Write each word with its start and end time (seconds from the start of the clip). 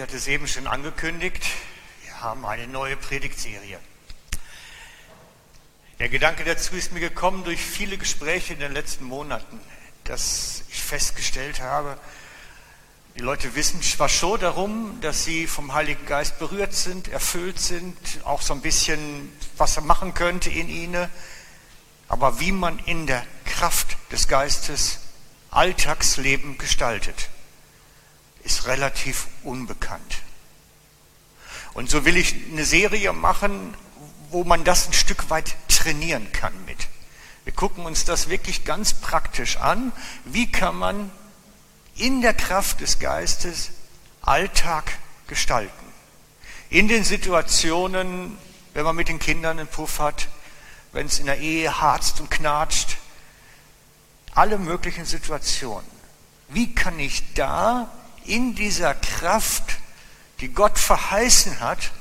Rudi 0.00 0.12
hat 0.12 0.14
es 0.14 0.28
eben 0.28 0.48
schon 0.48 0.66
angekündigt. 0.66 1.44
Wir 2.04 2.22
haben 2.22 2.46
eine 2.46 2.66
neue 2.66 2.96
Predigtserie. 2.96 3.78
Der 5.98 6.08
Gedanke 6.08 6.42
dazu 6.42 6.74
ist 6.74 6.92
mir 6.92 7.00
gekommen 7.00 7.44
durch 7.44 7.60
viele 7.60 7.98
Gespräche 7.98 8.54
in 8.54 8.60
den 8.60 8.72
letzten 8.72 9.04
Monaten, 9.04 9.60
dass 10.04 10.62
ich 10.70 10.80
festgestellt 10.82 11.60
habe, 11.60 11.98
die 13.14 13.20
Leute 13.20 13.54
wissen 13.54 13.82
zwar 13.82 14.08
schon 14.08 14.40
darum, 14.40 14.98
dass 15.02 15.24
sie 15.24 15.46
vom 15.46 15.74
Heiligen 15.74 16.06
Geist 16.06 16.38
berührt 16.38 16.72
sind, 16.72 17.08
erfüllt 17.08 17.60
sind, 17.60 17.98
auch 18.24 18.40
so 18.40 18.54
ein 18.54 18.62
bisschen, 18.62 19.30
was 19.58 19.76
er 19.76 19.82
machen 19.82 20.14
könnte 20.14 20.48
in 20.48 20.70
ihnen, 20.70 21.10
aber 22.08 22.40
wie 22.40 22.52
man 22.52 22.78
in 22.78 23.06
der 23.06 23.26
Kraft 23.44 23.98
des 24.10 24.28
Geistes 24.28 25.00
Alltagsleben 25.50 26.56
gestaltet, 26.56 27.28
ist 28.44 28.66
relativ 28.66 29.26
unbekannt. 29.42 30.22
Und 31.72 31.90
so 31.90 32.04
will 32.04 32.16
ich 32.16 32.34
eine 32.50 32.64
Serie 32.64 33.12
machen, 33.12 33.74
wo 34.30 34.44
man 34.44 34.64
das 34.64 34.88
ein 34.88 34.92
Stück 34.92 35.30
weit 35.30 35.56
trainieren 35.68 36.32
kann 36.32 36.52
mit. 36.66 36.88
Wir 37.44 37.52
gucken 37.52 37.84
uns 37.86 38.04
das 38.04 38.28
wirklich 38.28 38.64
ganz 38.64 38.94
praktisch 38.94 39.56
an. 39.56 39.92
Wie 40.24 40.50
kann 40.50 40.76
man 40.76 41.10
in 41.96 42.22
der 42.22 42.34
Kraft 42.34 42.80
des 42.80 42.98
Geistes 42.98 43.70
Alltag 44.22 44.92
gestalten? 45.26 45.72
In 46.68 46.86
den 46.86 47.04
Situationen, 47.04 48.36
wenn 48.74 48.84
man 48.84 48.94
mit 48.94 49.08
den 49.08 49.18
Kindern 49.18 49.58
einen 49.58 49.68
Puff 49.68 49.98
hat, 49.98 50.28
wenn 50.92 51.06
es 51.06 51.18
in 51.18 51.26
der 51.26 51.38
Ehe 51.38 51.80
harzt 51.80 52.20
und 52.20 52.30
knatscht, 52.30 52.98
alle 54.34 54.58
möglichen 54.58 55.04
Situationen. 55.04 55.88
Wie 56.48 56.74
kann 56.74 56.98
ich 56.98 57.34
da 57.34 57.90
in 58.24 58.54
dieser 58.54 58.94
Kraft, 58.94 59.78
die 60.40 60.48
Gott 60.48 60.78
verheißen 60.78 61.60
hat, 61.60 61.92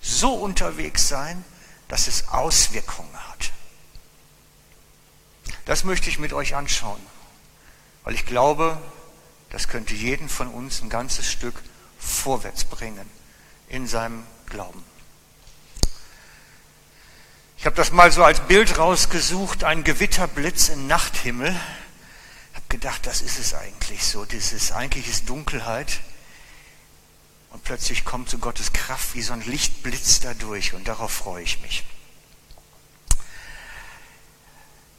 so 0.00 0.32
unterwegs 0.34 1.08
sein, 1.08 1.44
dass 1.88 2.06
es 2.06 2.28
Auswirkungen 2.28 3.14
hat? 3.28 3.52
Das 5.64 5.84
möchte 5.84 6.08
ich 6.08 6.18
mit 6.18 6.32
euch 6.32 6.54
anschauen, 6.54 7.00
weil 8.04 8.14
ich 8.14 8.26
glaube, 8.26 8.78
das 9.50 9.68
könnte 9.68 9.94
jeden 9.94 10.28
von 10.28 10.48
uns 10.48 10.82
ein 10.82 10.88
ganzes 10.88 11.30
Stück 11.30 11.62
vorwärts 11.98 12.64
bringen 12.64 13.08
in 13.68 13.86
seinem 13.86 14.24
Glauben. 14.46 14.82
Ich 17.60 17.66
habe 17.66 17.76
das 17.76 17.92
mal 17.92 18.10
so 18.10 18.24
als 18.24 18.40
Bild 18.40 18.78
rausgesucht, 18.78 19.64
ein 19.64 19.84
Gewitterblitz 19.84 20.70
im 20.70 20.86
Nachthimmel. 20.86 21.54
Gedacht, 22.70 23.04
das 23.04 23.20
ist 23.20 23.38
es 23.38 23.52
eigentlich 23.52 24.06
so, 24.06 24.24
dieses 24.24 24.72
eigentlich 24.72 25.08
ist 25.08 25.28
Dunkelheit. 25.28 26.00
Und 27.50 27.64
plötzlich 27.64 28.04
kommt 28.04 28.30
so 28.30 28.38
Gottes 28.38 28.72
Kraft 28.72 29.14
wie 29.14 29.22
so 29.22 29.32
ein 29.32 29.42
Lichtblitz 29.42 30.20
dadurch 30.20 30.72
und 30.72 30.86
darauf 30.86 31.12
freue 31.12 31.42
ich 31.42 31.60
mich. 31.62 31.84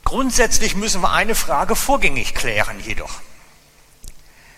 Grundsätzlich 0.03 0.75
müssen 0.75 1.01
wir 1.01 1.11
eine 1.11 1.33
Frage 1.33 1.77
vorgängig 1.77 2.35
klären 2.35 2.79
jedoch. 2.81 3.21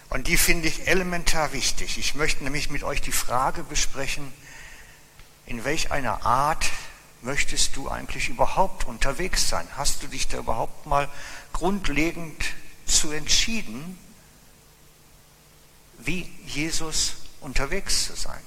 Und 0.09 0.27
die 0.27 0.37
finde 0.37 0.67
ich 0.67 0.87
elementar 0.87 1.53
wichtig. 1.53 1.99
Ich 1.99 2.15
möchte 2.15 2.43
nämlich 2.43 2.71
mit 2.71 2.83
euch 2.83 3.01
die 3.01 3.11
Frage 3.11 3.63
besprechen, 3.63 4.33
in 5.45 5.63
welch 5.65 5.91
einer 5.91 6.25
Art 6.25 6.65
möchtest 7.21 7.75
du 7.75 7.89
eigentlich 7.89 8.29
überhaupt 8.29 8.85
unterwegs 8.85 9.49
sein? 9.49 9.67
Hast 9.77 10.01
du 10.01 10.07
dich 10.07 10.27
da 10.27 10.39
überhaupt 10.39 10.87
mal 10.87 11.07
grundlegend 11.51 12.43
zu 12.85 13.11
entschieden, 13.11 13.97
wie 15.99 16.29
Jesus 16.45 17.15
unterwegs 17.41 18.05
zu 18.05 18.15
sein? 18.15 18.41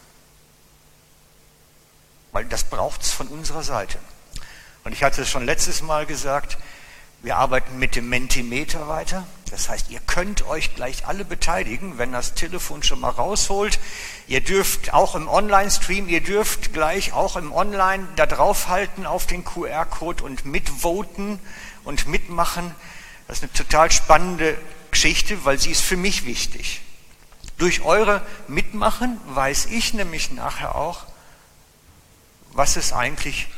Weil 2.33 2.45
das 2.45 2.65
braucht 2.65 3.03
es 3.03 3.13
von 3.13 3.29
unserer 3.29 3.63
Seite. 3.63 3.99
Und 4.85 4.93
ich 4.93 5.03
hatte 5.03 5.23
es 5.23 5.31
schon 5.31 5.45
letztes 5.45 5.83
Mal 5.83 6.07
gesagt, 6.07 6.59
wir 7.23 7.37
arbeiten 7.39 7.79
mit 7.79 7.97
dem 7.97 8.09
Mentimeter 8.09 8.89
weiter. 8.89 9.27
Das 9.51 9.69
heißt, 9.69 9.91
ihr 9.91 10.01
könnt 10.01 10.47
euch 10.47 10.75
gleich 10.75 11.07
alle 11.07 11.25
beteiligen, 11.25 11.99
wenn 11.99 12.13
das 12.13 12.35
Telefon 12.35 12.83
schon 12.83 13.01
mal 13.01 13.11
rausholt. 13.11 13.81
Ihr 14.29 14.41
dürft 14.43 14.93
auch 14.93 15.15
im 15.15 15.29
Online-Stream, 15.29 16.09
ihr 16.09 16.21
dürft 16.21 16.73
gleich 16.73 17.13
auch 17.13 17.37
im 17.37 17.53
Online 17.53 18.07
da 18.17 18.27
draufhalten 18.27 19.07
auf 19.07 19.27
den 19.27 19.45
QR-Code 19.45 20.23
und 20.23 20.45
mitvoten 20.45 21.41
und 21.85 22.07
mitmachen. 22.07 22.75
Das 23.29 23.39
ist 23.39 23.43
eine 23.45 23.53
total 23.53 23.91
spannende 23.91 24.57
Geschichte, 24.91 25.45
weil 25.45 25.59
sie 25.59 25.71
ist 25.71 25.83
für 25.83 25.97
mich 25.97 26.25
wichtig. 26.25 26.81
Durch 27.59 27.83
eure 27.83 28.25
Mitmachen 28.49 29.21
weiß 29.29 29.67
ich 29.67 29.95
nämlich 29.95 30.31
nachher 30.31 30.75
auch, 30.75 31.05
was 32.53 32.77
es 32.77 32.93
eigentlich 32.93 33.49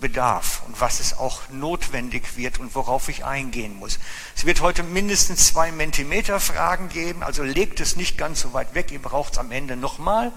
bedarf 0.00 0.62
und 0.66 0.80
was 0.80 1.00
es 1.00 1.18
auch 1.18 1.42
notwendig 1.50 2.36
wird 2.36 2.58
und 2.58 2.74
worauf 2.74 3.08
ich 3.08 3.24
eingehen 3.24 3.76
muss. 3.76 3.98
Es 4.34 4.46
wird 4.46 4.60
heute 4.60 4.82
mindestens 4.82 5.48
zwei 5.48 5.72
Mentimeter-Fragen 5.72 6.88
geben, 6.88 7.22
also 7.22 7.42
legt 7.42 7.80
es 7.80 7.96
nicht 7.96 8.16
ganz 8.16 8.40
so 8.40 8.52
weit 8.52 8.74
weg, 8.74 8.90
ihr 8.90 9.02
braucht 9.02 9.34
es 9.34 9.38
am 9.38 9.52
Ende 9.52 9.76
nochmal. 9.76 10.32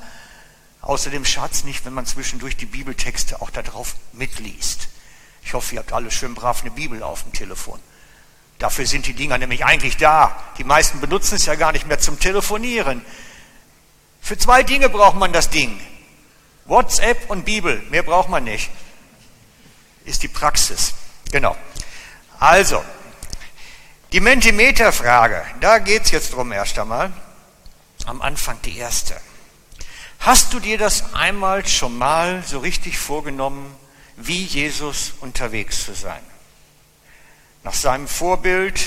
Außerdem 0.81 1.23
Schatz 1.23 1.63
nicht, 1.63 1.85
wenn 1.85 1.93
man 1.93 2.05
zwischendurch 2.05 2.57
die 2.57 2.65
Bibeltexte 2.65 3.41
auch 3.41 3.49
darauf 3.49 3.95
mitliest. 4.11 4.89
Ich 5.41 5.53
hoffe, 5.53 5.75
ihr 5.75 5.79
habt 5.79 5.93
alle 5.93 6.11
schön 6.11 6.35
brav 6.35 6.61
eine 6.61 6.71
Bibel 6.71 7.01
auf 7.03 7.23
dem 7.23 7.31
Telefon. 7.31 7.79
Dafür 8.63 8.85
sind 8.85 9.05
die 9.07 9.13
Dinger 9.13 9.37
nämlich 9.37 9.65
eigentlich 9.65 9.97
da. 9.97 10.41
Die 10.57 10.63
meisten 10.63 11.01
benutzen 11.01 11.35
es 11.35 11.45
ja 11.45 11.55
gar 11.55 11.73
nicht 11.73 11.85
mehr 11.85 11.99
zum 11.99 12.17
Telefonieren. 12.17 13.05
Für 14.21 14.37
zwei 14.37 14.63
Dinge 14.63 14.87
braucht 14.87 15.17
man 15.17 15.33
das 15.33 15.49
Ding. 15.49 15.79
WhatsApp 16.63 17.29
und 17.29 17.43
Bibel. 17.43 17.83
Mehr 17.89 18.03
braucht 18.03 18.29
man 18.29 18.45
nicht 18.45 18.69
ist 20.05 20.23
die 20.23 20.27
Praxis. 20.27 20.93
Genau. 21.31 21.55
Also, 22.39 22.83
die 24.11 24.19
Mentimeter-Frage, 24.19 25.43
da 25.59 25.79
geht 25.79 26.03
es 26.05 26.11
jetzt 26.11 26.33
drum 26.33 26.51
erst 26.51 26.77
einmal. 26.77 27.11
Am 28.05 28.21
Anfang 28.21 28.61
die 28.63 28.77
erste. 28.77 29.19
Hast 30.19 30.53
du 30.53 30.59
dir 30.59 30.77
das 30.77 31.13
einmal 31.13 31.65
schon 31.67 31.97
mal 31.97 32.43
so 32.45 32.59
richtig 32.59 32.97
vorgenommen, 32.97 33.75
wie 34.17 34.43
Jesus 34.43 35.13
unterwegs 35.21 35.85
zu 35.85 35.93
sein? 35.93 36.21
Nach 37.63 37.73
seinem 37.73 38.07
Vorbild. 38.07 38.81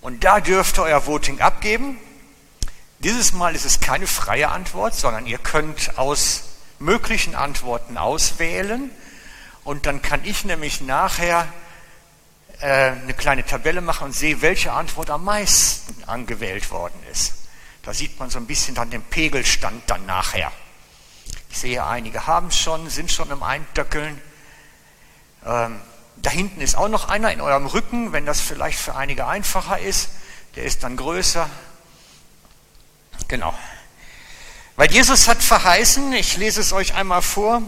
Und 0.00 0.24
da 0.24 0.40
dürft 0.40 0.78
ihr 0.78 0.84
euer 0.84 1.06
Voting 1.06 1.40
abgeben. 1.40 1.98
Dieses 3.00 3.32
Mal 3.32 3.54
ist 3.54 3.64
es 3.64 3.80
keine 3.80 4.06
freie 4.06 4.50
Antwort, 4.50 4.94
sondern 4.94 5.26
ihr 5.26 5.38
könnt 5.38 5.98
aus 5.98 6.44
möglichen 6.78 7.34
Antworten 7.34 7.96
auswählen. 7.96 8.90
Und 9.64 9.86
dann 9.86 10.02
kann 10.02 10.20
ich 10.24 10.44
nämlich 10.44 10.80
nachher 10.80 11.46
äh, 12.60 12.90
eine 12.90 13.14
kleine 13.14 13.44
Tabelle 13.44 13.80
machen 13.80 14.06
und 14.06 14.12
sehe, 14.12 14.42
welche 14.42 14.72
Antwort 14.72 15.10
am 15.10 15.24
meisten 15.24 16.04
angewählt 16.04 16.70
worden 16.70 16.98
ist. 17.10 17.34
Da 17.82 17.94
sieht 17.94 18.18
man 18.18 18.28
so 18.28 18.38
ein 18.38 18.46
bisschen 18.46 18.74
dann 18.74 18.90
den 18.90 19.02
Pegelstand 19.02 19.82
dann 19.86 20.04
nachher. 20.06 20.52
Ich 21.50 21.58
sehe, 21.58 21.84
einige 21.84 22.26
haben 22.26 22.50
schon, 22.50 22.88
sind 22.90 23.10
schon 23.10 23.30
im 23.30 23.42
Eindöckeln. 23.42 24.20
Ähm, 25.44 25.80
da 26.22 26.30
hinten 26.30 26.60
ist 26.60 26.76
auch 26.76 26.88
noch 26.88 27.08
einer 27.08 27.32
in 27.32 27.40
eurem 27.40 27.66
Rücken, 27.66 28.12
wenn 28.12 28.26
das 28.26 28.40
vielleicht 28.40 28.78
für 28.78 28.94
einige 28.94 29.26
einfacher 29.26 29.78
ist. 29.78 30.10
Der 30.56 30.64
ist 30.64 30.82
dann 30.82 30.96
größer. 30.96 31.48
Genau. 33.28 33.54
Weil 34.76 34.90
Jesus 34.90 35.28
hat 35.28 35.42
verheißen, 35.42 36.12
ich 36.12 36.36
lese 36.36 36.60
es 36.60 36.72
euch 36.72 36.94
einmal 36.94 37.22
vor, 37.22 37.62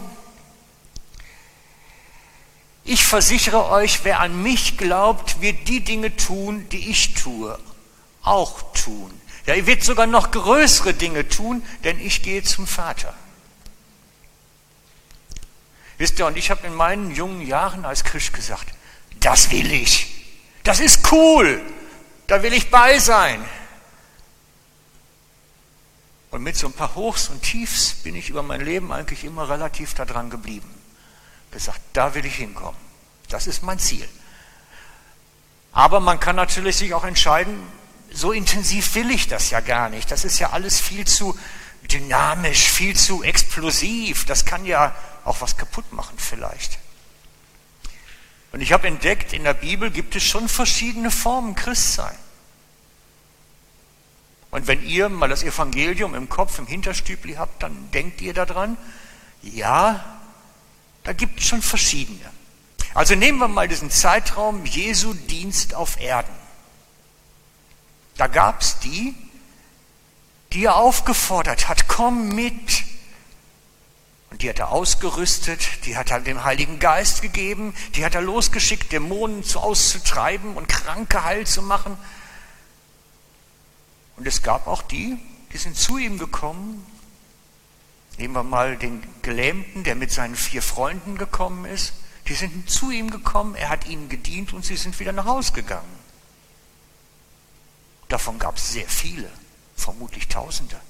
ich 2.84 3.04
versichere 3.04 3.68
euch, 3.68 4.04
wer 4.04 4.20
an 4.20 4.42
mich 4.42 4.76
glaubt, 4.76 5.40
wird 5.40 5.68
die 5.68 5.84
Dinge 5.84 6.16
tun, 6.16 6.68
die 6.70 6.90
ich 6.90 7.14
tue, 7.14 7.58
auch 8.22 8.72
tun. 8.72 9.12
Ja, 9.46 9.54
er 9.54 9.66
wird 9.66 9.84
sogar 9.84 10.06
noch 10.06 10.30
größere 10.30 10.94
Dinge 10.94 11.28
tun, 11.28 11.62
denn 11.84 12.00
ich 12.00 12.22
gehe 12.22 12.42
zum 12.42 12.66
Vater. 12.66 13.14
Wisst 16.02 16.18
ihr, 16.18 16.26
und 16.26 16.36
ich 16.36 16.50
habe 16.50 16.66
in 16.66 16.74
meinen 16.74 17.12
jungen 17.12 17.46
Jahren 17.46 17.84
als 17.84 18.02
Christ 18.02 18.32
gesagt, 18.32 18.66
das 19.20 19.52
will 19.52 19.72
ich. 19.72 20.34
Das 20.64 20.80
ist 20.80 21.12
cool. 21.12 21.62
Da 22.26 22.42
will 22.42 22.52
ich 22.52 22.72
bei 22.72 22.98
sein. 22.98 23.44
Und 26.32 26.42
mit 26.42 26.56
so 26.56 26.66
ein 26.66 26.72
paar 26.72 26.96
Hochs 26.96 27.28
und 27.28 27.40
Tiefs 27.42 27.94
bin 28.02 28.16
ich 28.16 28.30
über 28.30 28.42
mein 28.42 28.62
Leben 28.62 28.92
eigentlich 28.92 29.22
immer 29.22 29.48
relativ 29.48 29.94
daran 29.94 30.28
geblieben 30.28 30.68
gesagt, 31.52 31.80
da 31.92 32.16
will 32.16 32.26
ich 32.26 32.34
hinkommen. 32.34 32.80
Das 33.28 33.46
ist 33.46 33.62
mein 33.62 33.78
Ziel. 33.78 34.08
Aber 35.70 36.00
man 36.00 36.18
kann 36.18 36.34
natürlich 36.34 36.78
sich 36.78 36.94
auch 36.94 37.04
entscheiden, 37.04 37.62
so 38.10 38.32
intensiv 38.32 38.96
will 38.96 39.12
ich 39.12 39.28
das 39.28 39.50
ja 39.50 39.60
gar 39.60 39.88
nicht. 39.88 40.10
Das 40.10 40.24
ist 40.24 40.40
ja 40.40 40.50
alles 40.50 40.80
viel 40.80 41.06
zu 41.06 41.38
dynamisch, 41.90 42.70
viel 42.70 42.96
zu 42.96 43.22
explosiv. 43.22 44.24
Das 44.24 44.44
kann 44.44 44.64
ja 44.64 44.94
auch 45.24 45.40
was 45.40 45.56
kaputt 45.56 45.92
machen 45.92 46.16
vielleicht. 46.18 46.78
Und 48.52 48.60
ich 48.60 48.72
habe 48.72 48.86
entdeckt, 48.86 49.32
in 49.32 49.44
der 49.44 49.54
Bibel 49.54 49.90
gibt 49.90 50.14
es 50.14 50.22
schon 50.22 50.48
verschiedene 50.48 51.10
Formen 51.10 51.54
Christsein. 51.54 52.16
Und 54.50 54.66
wenn 54.66 54.84
ihr 54.86 55.08
mal 55.08 55.30
das 55.30 55.42
Evangelium 55.42 56.14
im 56.14 56.28
Kopf, 56.28 56.58
im 56.58 56.66
Hinterstübli 56.66 57.34
habt, 57.34 57.62
dann 57.62 57.90
denkt 57.92 58.20
ihr 58.20 58.34
daran, 58.34 58.76
ja, 59.40 60.04
da 61.04 61.14
gibt 61.14 61.40
es 61.40 61.46
schon 61.46 61.62
verschiedene. 61.62 62.30
Also 62.92 63.14
nehmen 63.14 63.38
wir 63.38 63.48
mal 63.48 63.66
diesen 63.66 63.90
Zeitraum 63.90 64.66
Jesu 64.66 65.14
Dienst 65.14 65.74
auf 65.74 65.98
Erden. 65.98 66.34
Da 68.18 68.26
gab 68.26 68.60
es 68.60 68.78
die, 68.80 69.14
die 70.52 70.64
er 70.64 70.76
aufgefordert 70.76 71.68
hat, 71.68 71.88
komm 71.88 72.28
mit. 72.28 72.84
Und 74.30 74.42
die 74.42 74.48
hat 74.48 74.58
er 74.58 74.70
ausgerüstet, 74.70 75.84
die 75.84 75.96
hat 75.96 76.10
er 76.10 76.20
dem 76.20 76.44
Heiligen 76.44 76.78
Geist 76.78 77.20
gegeben, 77.22 77.74
die 77.94 78.04
hat 78.04 78.14
er 78.14 78.22
losgeschickt, 78.22 78.92
Dämonen 78.92 79.44
auszutreiben 79.54 80.56
und 80.56 80.68
Kranke 80.68 81.24
heil 81.24 81.46
zu 81.46 81.62
machen. 81.62 81.96
Und 84.16 84.26
es 84.26 84.42
gab 84.42 84.66
auch 84.66 84.82
die, 84.82 85.18
die 85.52 85.58
sind 85.58 85.76
zu 85.76 85.98
ihm 85.98 86.18
gekommen. 86.18 86.86
Nehmen 88.18 88.34
wir 88.34 88.42
mal 88.42 88.76
den 88.76 89.02
Gelähmten, 89.22 89.84
der 89.84 89.94
mit 89.94 90.12
seinen 90.12 90.36
vier 90.36 90.62
Freunden 90.62 91.18
gekommen 91.18 91.64
ist. 91.64 91.94
Die 92.28 92.34
sind 92.34 92.70
zu 92.70 92.90
ihm 92.90 93.10
gekommen, 93.10 93.54
er 93.54 93.68
hat 93.68 93.86
ihnen 93.86 94.08
gedient 94.08 94.52
und 94.52 94.64
sie 94.64 94.76
sind 94.76 94.98
wieder 95.00 95.12
nach 95.12 95.24
Hause 95.24 95.52
gegangen. 95.52 96.02
Davon 98.08 98.38
gab 98.38 98.56
es 98.58 98.72
sehr 98.72 98.88
viele, 98.88 99.30
vermutlich 99.82 100.28
Tausende. 100.28 100.80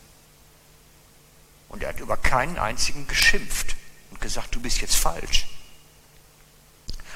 Und 1.69 1.83
er 1.83 1.89
hat 1.91 2.01
über 2.01 2.17
keinen 2.17 2.59
einzigen 2.59 3.07
geschimpft 3.07 3.77
und 4.11 4.21
gesagt, 4.21 4.55
du 4.55 4.61
bist 4.61 4.81
jetzt 4.81 4.97
falsch. 4.97 5.47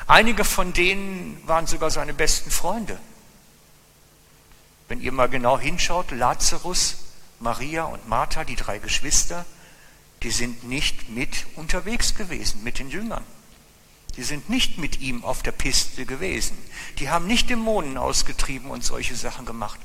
Einige 0.07 0.45
von 0.45 0.73
denen 0.73 1.41
waren 1.47 1.67
sogar 1.67 1.91
seine 1.91 2.15
besten 2.15 2.51
Freunde. 2.51 2.99
Wenn 4.89 5.01
ihr 5.01 5.13
mal 5.13 5.29
genau 5.29 5.59
hinschaut, 5.59 6.11
Lazarus, 6.13 6.99
Maria 7.41 7.85
und 7.85 8.09
Martha, 8.09 8.45
die 8.45 8.57
drei 8.57 8.79
Geschwister, 8.79 9.45
die 10.23 10.31
sind 10.31 10.65
nicht 10.65 11.11
mit 11.11 11.47
unterwegs 11.57 12.15
gewesen 12.15 12.63
mit 12.63 12.79
den 12.79 12.89
Jüngern. 12.89 13.25
Die 14.17 14.23
sind 14.23 14.49
nicht 14.49 14.79
mit 14.79 15.01
ihm 15.01 15.25
auf 15.25 15.43
der 15.43 15.53
Piste 15.53 16.07
gewesen. 16.07 16.57
Die 16.99 17.11
haben 17.11 17.27
nicht 17.27 17.51
Dämonen 17.51 17.99
ausgetrieben 17.99 18.71
und 18.71 18.83
solche 18.83 19.15
Sachen 19.15 19.45
gemacht. 19.45 19.79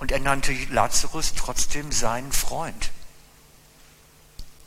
Und 0.00 0.10
er 0.10 0.18
nannte 0.18 0.52
Lazarus 0.70 1.34
trotzdem 1.36 1.92
seinen 1.92 2.32
Freund 2.32 2.90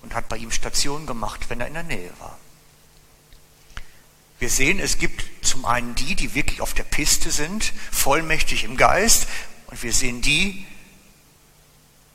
und 0.03 0.13
hat 0.13 0.29
bei 0.29 0.37
ihm 0.37 0.51
Station 0.51 1.07
gemacht, 1.07 1.49
wenn 1.49 1.59
er 1.59 1.67
in 1.67 1.73
der 1.73 1.83
Nähe 1.83 2.11
war. 2.19 2.37
Wir 4.37 4.49
sehen, 4.49 4.79
es 4.79 4.99
gibt 4.99 5.25
zum 5.43 5.65
einen 5.65 5.95
die, 5.95 6.15
die 6.15 6.35
wirklich 6.35 6.61
auf 6.61 6.75
der 6.75 6.83
Piste 6.83 7.31
sind, 7.31 7.73
vollmächtig 7.91 8.63
im 8.63 8.77
Geist, 8.77 9.27
und 9.67 9.81
wir 9.81 9.91
sehen 9.91 10.21
die, 10.21 10.67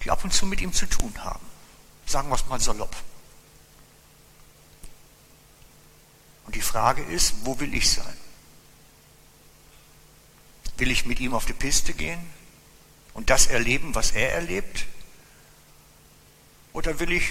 die 0.05 0.13
ab 0.13 0.23
und 0.23 0.33
zu 0.33 0.47
mit 0.47 0.61
ihm 0.61 0.73
zu 0.73 0.87
tun 0.87 1.13
haben. 1.25 1.45
Sagen 2.07 2.29
wir 2.29 2.37
es 2.37 2.47
mal 2.47 2.61
salopp. 2.61 2.95
Und 6.47 6.55
die 6.55 6.61
Frage 6.61 7.03
ist, 7.03 7.35
wo 7.43 7.59
will 7.59 7.75
ich 7.75 7.91
sein? 7.91 8.17
Will 10.77 10.93
ich 10.93 11.05
mit 11.05 11.19
ihm 11.19 11.35
auf 11.35 11.47
die 11.47 11.53
Piste 11.53 11.95
gehen 11.95 12.38
und 13.19 13.31
das 13.31 13.49
erleben, 13.49 13.97
was 13.97 14.13
er 14.13 14.33
erlebt? 14.33 14.87
Oder 16.73 17.01
will 17.01 17.11
ich 17.11 17.25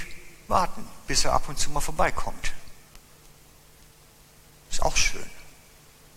warten, 0.49 0.85
bis 1.07 1.23
er 1.23 1.31
ab 1.31 1.47
und 1.47 1.57
zu 1.57 1.69
mal 1.69 1.79
vorbeikommt? 1.79 2.51
Ist 4.69 4.81
auch 4.81 4.97
schön, 4.97 5.29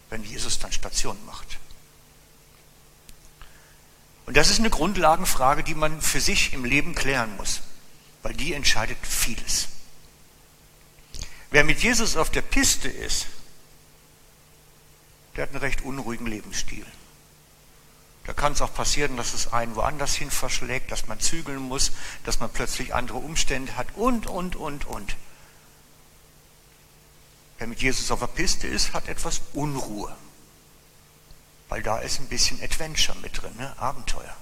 wenn 0.08 0.25
Jesus 0.25 0.58
dann 0.58 0.72
Station 0.72 1.17
macht. 1.25 1.61
Und 4.26 4.37
das 4.37 4.50
ist 4.50 4.58
eine 4.58 4.70
Grundlagenfrage, 4.70 5.62
die 5.62 5.76
man 5.76 6.02
für 6.02 6.20
sich 6.20 6.52
im 6.52 6.64
Leben 6.64 6.96
klären 6.96 7.37
muss, 7.37 7.61
weil 8.25 8.34
die 8.34 8.55
entscheidet 8.55 8.99
vieles. 9.06 9.69
Wer 11.52 11.62
mit 11.62 11.81
Jesus 11.81 12.17
auf 12.17 12.31
der 12.31 12.43
Piste 12.43 12.88
ist, 12.88 13.28
der 15.37 15.44
hat 15.44 15.50
einen 15.50 15.61
recht 15.61 15.82
unruhigen 15.82 16.26
Lebensstil. 16.26 16.87
Da 18.25 18.32
kann 18.32 18.52
es 18.52 18.62
auch 18.62 18.75
passieren, 18.75 19.17
dass 19.17 19.34
es 19.34 19.52
einen 19.52 19.75
woanders 19.76 20.14
hin 20.14 20.31
verschlägt, 20.31 20.93
dass 20.93 21.06
man 21.06 21.20
zügeln 21.20 21.58
muss, 21.58 21.93
dass 22.25 22.38
man 22.38 22.50
plötzlich 22.50 22.94
andere 22.94 23.19
Umstände 23.19 23.76
hat 23.76 23.88
und, 23.96 24.26
und, 24.26 24.56
und, 24.56 24.84
und. 24.84 25.17
Wer 27.58 27.67
mit 27.67 27.82
Jesus 27.82 28.11
auf 28.11 28.20
der 28.20 28.26
Piste 28.26 28.67
ist, 28.67 28.93
hat 28.93 29.08
etwas 29.08 29.40
Unruhe. 29.52 30.14
Weil 31.69 31.82
da 31.82 31.99
ist 31.99 32.20
ein 32.20 32.28
bisschen 32.28 32.62
Adventure 32.62 33.19
mit 33.19 33.40
drin, 33.40 33.55
ne? 33.56 33.78
Abenteuer. 33.78 34.37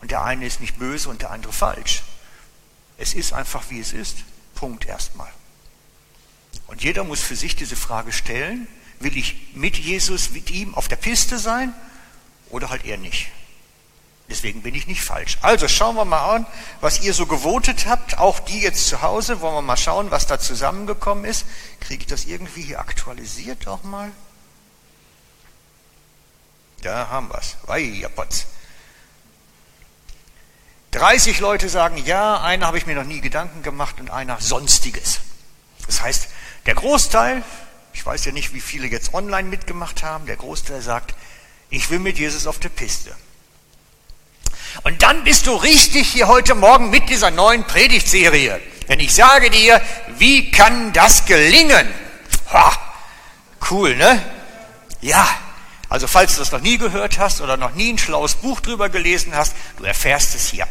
Und 0.00 0.10
der 0.10 0.22
eine 0.22 0.46
ist 0.46 0.60
nicht 0.60 0.78
böse 0.78 1.08
und 1.08 1.22
der 1.22 1.30
andere 1.30 1.52
falsch. 1.52 2.02
Es 2.98 3.14
ist 3.14 3.32
einfach, 3.32 3.70
wie 3.70 3.80
es 3.80 3.92
ist. 3.92 4.18
Punkt 4.54 4.86
erstmal. 4.86 5.30
Und 6.66 6.82
jeder 6.82 7.04
muss 7.04 7.20
für 7.20 7.36
sich 7.36 7.56
diese 7.56 7.76
Frage 7.76 8.12
stellen, 8.12 8.68
will 9.00 9.16
ich 9.16 9.54
mit 9.54 9.76
Jesus, 9.76 10.30
mit 10.30 10.50
ihm 10.50 10.74
auf 10.74 10.88
der 10.88 10.96
Piste 10.96 11.38
sein 11.38 11.72
oder 12.50 12.70
halt 12.70 12.84
eher 12.84 12.98
nicht? 12.98 13.28
Deswegen 14.28 14.62
bin 14.62 14.74
ich 14.74 14.86
nicht 14.86 15.02
falsch. 15.02 15.38
Also 15.40 15.68
schauen 15.68 15.96
wir 15.96 16.04
mal 16.04 16.36
an, 16.36 16.46
was 16.82 17.00
ihr 17.00 17.14
so 17.14 17.24
gewotet 17.24 17.86
habt, 17.86 18.18
auch 18.18 18.40
die 18.40 18.60
jetzt 18.60 18.86
zu 18.86 19.00
Hause. 19.00 19.40
Wollen 19.40 19.54
wir 19.54 19.62
mal 19.62 19.78
schauen, 19.78 20.10
was 20.10 20.26
da 20.26 20.38
zusammengekommen 20.38 21.24
ist. 21.24 21.46
Kriege 21.80 22.02
ich 22.02 22.06
das 22.06 22.26
irgendwie 22.26 22.62
hier 22.62 22.80
aktualisiert 22.80 23.66
auch 23.66 23.82
mal? 23.84 24.10
Da 26.82 27.08
haben 27.08 27.30
wir 27.30 27.38
es. 27.38 28.46
30 30.90 31.40
Leute 31.40 31.68
sagen 31.68 31.96
ja, 32.04 32.40
einer 32.40 32.66
habe 32.66 32.78
ich 32.78 32.86
mir 32.86 32.94
noch 32.94 33.04
nie 33.04 33.20
Gedanken 33.20 33.62
gemacht 33.62 33.98
und 33.98 34.10
einer 34.10 34.40
sonstiges. 34.40 35.20
Das 35.86 36.02
heißt, 36.02 36.28
der 36.66 36.74
Großteil, 36.74 37.42
ich 37.98 38.06
weiß 38.06 38.26
ja 38.26 38.32
nicht, 38.32 38.54
wie 38.54 38.60
viele 38.60 38.86
jetzt 38.86 39.12
online 39.12 39.48
mitgemacht 39.48 40.04
haben, 40.04 40.26
der 40.26 40.36
Großteil 40.36 40.80
sagt, 40.80 41.16
ich 41.68 41.90
will 41.90 41.98
mit 41.98 42.16
Jesus 42.16 42.46
auf 42.46 42.60
der 42.60 42.68
Piste. 42.68 43.12
Und 44.84 45.02
dann 45.02 45.24
bist 45.24 45.48
du 45.48 45.56
richtig 45.56 46.12
hier 46.12 46.28
heute 46.28 46.54
Morgen 46.54 46.90
mit 46.90 47.08
dieser 47.08 47.32
neuen 47.32 47.64
Predigtserie. 47.64 48.60
Denn 48.88 49.00
ich 49.00 49.12
sage 49.12 49.50
dir, 49.50 49.82
wie 50.16 50.52
kann 50.52 50.92
das 50.92 51.24
gelingen? 51.24 51.92
Ha, 52.52 52.78
cool, 53.68 53.96
ne? 53.96 54.24
Ja, 55.00 55.28
also 55.88 56.06
falls 56.06 56.34
du 56.34 56.38
das 56.38 56.52
noch 56.52 56.60
nie 56.60 56.78
gehört 56.78 57.18
hast 57.18 57.40
oder 57.40 57.56
noch 57.56 57.74
nie 57.74 57.92
ein 57.92 57.98
schlaues 57.98 58.36
Buch 58.36 58.60
drüber 58.60 58.90
gelesen 58.90 59.34
hast, 59.34 59.56
du 59.76 59.82
erfährst 59.82 60.36
es 60.36 60.46
hier. 60.46 60.68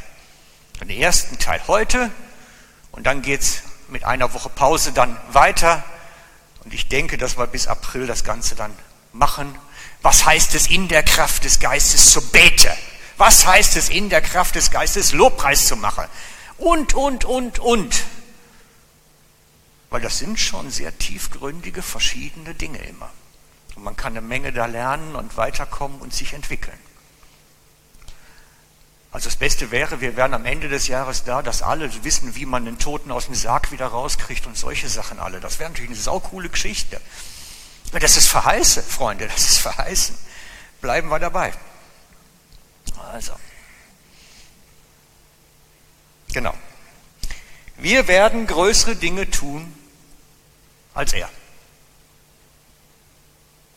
Den 0.79 0.89
ersten 0.91 1.37
Teil 1.39 1.59
heute 1.67 2.09
und 2.93 3.05
dann 3.05 3.21
geht's 3.21 3.63
mit 3.89 4.05
einer 4.05 4.33
Woche 4.33 4.47
Pause 4.47 4.93
dann 4.93 5.17
weiter. 5.33 5.83
Und 6.67 6.73
ich 6.73 6.89
denke, 6.89 7.17
dass 7.17 7.37
wir 7.37 7.47
bis 7.47 7.65
April 7.67 8.07
das 8.07 8.25
Ganze 8.25 8.53
dann 8.53 8.73
machen. 9.13 9.57
Was 10.01 10.25
heißt 10.25 10.53
es 10.53 10.67
in 10.67 10.89
der 10.89 11.01
Kraft 11.01 11.45
des 11.45 11.61
Geistes 11.61 12.11
zu 12.11 12.21
beten? 12.21 12.73
Was 13.15 13.45
heißt 13.45 13.77
es 13.77 13.87
in 13.87 14.09
der 14.09 14.19
Kraft 14.19 14.55
des 14.55 14.69
Geistes 14.69 15.13
Lobpreis 15.13 15.65
zu 15.65 15.77
machen? 15.77 16.03
Und, 16.57 16.93
und, 16.93 17.23
und, 17.23 17.59
und. 17.59 18.03
Weil 19.89 20.01
das 20.01 20.19
sind 20.19 20.41
schon 20.41 20.69
sehr 20.69 20.97
tiefgründige, 20.97 21.81
verschiedene 21.81 22.53
Dinge 22.53 22.79
immer. 22.79 23.09
Und 23.77 23.85
man 23.85 23.95
kann 23.95 24.11
eine 24.11 24.27
Menge 24.27 24.51
da 24.51 24.65
lernen 24.65 25.15
und 25.15 25.37
weiterkommen 25.37 26.01
und 26.01 26.13
sich 26.13 26.33
entwickeln. 26.33 26.77
Also 29.17 29.29
das 29.29 29.37
Beste 29.37 29.71
wäre, 29.71 29.99
wir 29.99 30.15
wären 30.15 30.35
am 30.35 30.45
Ende 30.45 30.69
des 30.69 30.87
Jahres 30.87 31.23
da, 31.23 31.41
dass 31.41 31.63
alle 31.63 31.91
wissen, 32.03 32.35
wie 32.35 32.45
man 32.45 32.65
den 32.65 32.77
Toten 32.77 33.11
aus 33.11 33.25
dem 33.25 33.33
Sarg 33.33 33.71
wieder 33.71 33.87
rauskriegt 33.87 34.45
und 34.45 34.55
solche 34.55 34.87
Sachen 34.89 35.17
alle. 35.17 35.39
Das 35.39 35.57
wäre 35.57 35.71
natürlich 35.71 35.89
eine 35.89 35.99
saukoole 35.99 36.49
Geschichte. 36.49 37.01
Das 37.93 38.15
ist 38.15 38.27
verheißen, 38.27 38.83
Freunde, 38.83 39.25
das 39.27 39.41
ist 39.41 39.57
verheißen. 39.57 40.15
Bleiben 40.81 41.09
wir 41.09 41.17
dabei. 41.17 41.51
Also. 43.11 43.33
Genau. 46.31 46.53
Wir 47.77 48.07
werden 48.07 48.45
größere 48.45 48.97
Dinge 48.97 49.31
tun 49.31 49.73
als 50.93 51.13
er. 51.13 51.27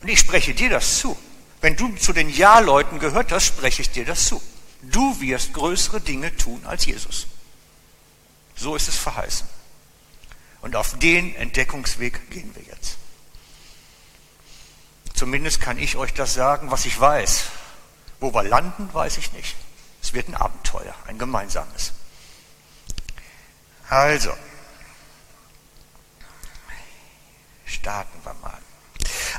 Und 0.03 0.09
ich 0.09 0.19
spreche 0.19 0.53
dir 0.53 0.69
das 0.69 0.99
zu. 0.99 1.19
Wenn 1.63 1.77
du 1.77 1.97
zu 1.97 2.13
den 2.13 2.29
Ja-Leuten 2.29 2.99
gehört 2.99 3.33
hast, 3.33 3.47
spreche 3.47 3.81
ich 3.81 3.91
dir 3.91 4.05
das 4.05 4.27
zu. 4.27 4.43
Du 4.83 5.21
wirst 5.21 5.53
größere 5.53 6.01
Dinge 6.01 6.37
tun 6.37 6.65
als 6.65 6.87
Jesus. 6.87 7.27
So 8.57 8.77
ist 8.77 8.89
es 8.89 8.97
verheißen. 8.97 9.47
Und 10.63 10.77
auf 10.77 10.99
den 10.99 11.35
Entdeckungsweg 11.35 12.31
gehen 12.31 12.55
wir 12.55 12.63
jetzt. 12.63 12.97
Zumindest 15.15 15.61
kann 15.61 15.79
ich 15.79 15.97
euch 15.97 16.15
das 16.15 16.35
sagen, 16.35 16.71
was 16.71 16.87
ich 16.87 16.99
weiß. 16.99 17.45
Wo 18.21 18.33
wir 18.35 18.43
landen, 18.43 18.89
weiß 18.93 19.19
ich 19.19 19.33
nicht. 19.33 19.57
Es 20.03 20.13
wird 20.13 20.29
ein 20.29 20.35
Abenteuer, 20.35 20.95
ein 21.07 21.19
gemeinsames. 21.19 21.93
Also, 23.89 24.33
starten 27.67 28.19
wir 28.25 28.35
mal. 28.35 28.59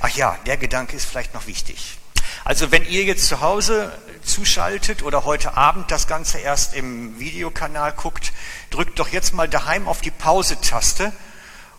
Ach 0.02 0.10
ja, 0.10 0.38
der 0.46 0.58
Gedanke 0.58 0.96
ist 0.96 1.06
vielleicht 1.06 1.34
noch 1.34 1.48
wichtig. 1.48 1.98
Also 2.44 2.72
wenn 2.72 2.86
ihr 2.86 3.04
jetzt 3.04 3.28
zu 3.28 3.42
Hause 3.42 3.92
zuschaltet 4.24 5.04
oder 5.04 5.26
heute 5.26 5.56
Abend 5.58 5.92
das 5.92 6.08
Ganze 6.08 6.40
erst 6.40 6.74
im 6.74 7.20
Videokanal 7.20 7.94
guckt, 7.94 8.34
drückt 8.72 8.98
doch 8.98 9.10
jetzt 9.10 9.34
mal 9.34 9.48
daheim 9.48 9.88
auf 9.88 10.02
die 10.02 10.12
Pause-Taste, 10.12 11.14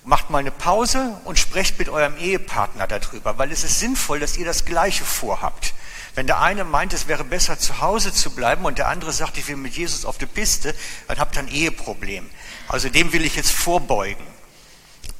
macht 0.04 0.30
mal 0.30 0.38
eine 0.38 0.50
Pause 0.50 1.18
und 1.24 1.38
sprecht 1.38 1.78
mit 1.78 1.88
eurem 1.88 2.16
Ehepartner 2.16 2.86
darüber, 2.86 3.38
weil 3.38 3.50
es 3.50 3.64
ist 3.64 3.80
sinnvoll, 3.80 4.20
dass 4.20 4.36
ihr 4.36 4.44
das 4.44 4.64
Gleiche 4.64 5.04
vorhabt. 5.04 5.74
Wenn 6.14 6.26
der 6.26 6.40
eine 6.40 6.64
meint, 6.64 6.92
es 6.92 7.08
wäre 7.08 7.24
besser 7.24 7.58
zu 7.58 7.80
Hause 7.80 8.12
zu 8.12 8.30
bleiben 8.30 8.64
und 8.64 8.78
der 8.78 8.88
andere 8.88 9.12
sagt, 9.12 9.38
ich 9.38 9.48
will 9.48 9.56
mit 9.56 9.74
Jesus 9.76 10.04
auf 10.04 10.18
die 10.18 10.26
Piste, 10.26 10.74
dann 11.08 11.18
habt 11.18 11.36
ihr 11.36 11.40
ein 11.40 11.48
Eheproblem. 11.48 12.28
Also 12.68 12.88
dem 12.88 13.12
will 13.12 13.24
ich 13.24 13.34
jetzt 13.34 13.52
vorbeugen. 13.52 14.26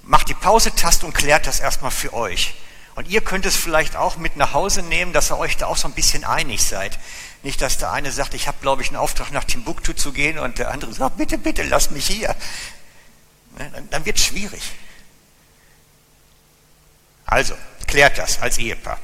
Macht 0.03 0.29
die 0.29 0.35
Pause-Taste 0.35 1.07
und 1.07 1.15
klärt 1.15 1.47
das 1.47 1.61
erstmal 1.61 1.91
für 1.91 2.13
euch. 2.13 2.55
Und 2.95 3.09
ihr 3.09 3.23
könnt 3.23 3.47
es 3.47 3.57
vielleicht 3.57 3.97
auch 3.97 4.17
mit 4.17 4.37
nach 4.37 4.53
Hause 4.53 4.83
nehmen, 4.83 5.13
dass 5.13 5.31
ihr 5.31 5.39
euch 5.39 5.57
da 5.57 5.67
auch 5.67 5.79
so 5.79 5.89
ein 5.89 5.95
bisschen 5.95 6.25
einig 6.25 6.63
seid. 6.63 6.99
Nicht, 7.43 7.63
dass 7.63 7.79
der 7.79 7.91
eine 7.91 8.13
sagt, 8.13 8.35
ich 8.35 8.47
habe, 8.47 8.59
glaube 8.61 8.83
ich, 8.83 8.89
einen 8.89 8.99
Auftrag 8.99 9.33
nach 9.33 9.45
Timbuktu 9.45 9.95
zu 9.95 10.13
gehen 10.13 10.39
und 10.39 10.59
der 10.59 10.71
andere 10.71 10.93
sagt, 10.93 11.17
bitte, 11.17 11.39
bitte, 11.39 11.63
lass 11.63 11.91
mich 11.91 12.07
hier. 12.07 12.37
Ne, 13.59 13.71
dann, 13.73 13.91
dann 13.91 14.05
wird 14.05 14.19
es 14.19 14.25
schwierig. 14.25 14.63
Also, 17.25 17.55
klärt 17.87 18.19
das 18.19 18.41
als 18.41 18.59
Ehepaar. 18.59 18.99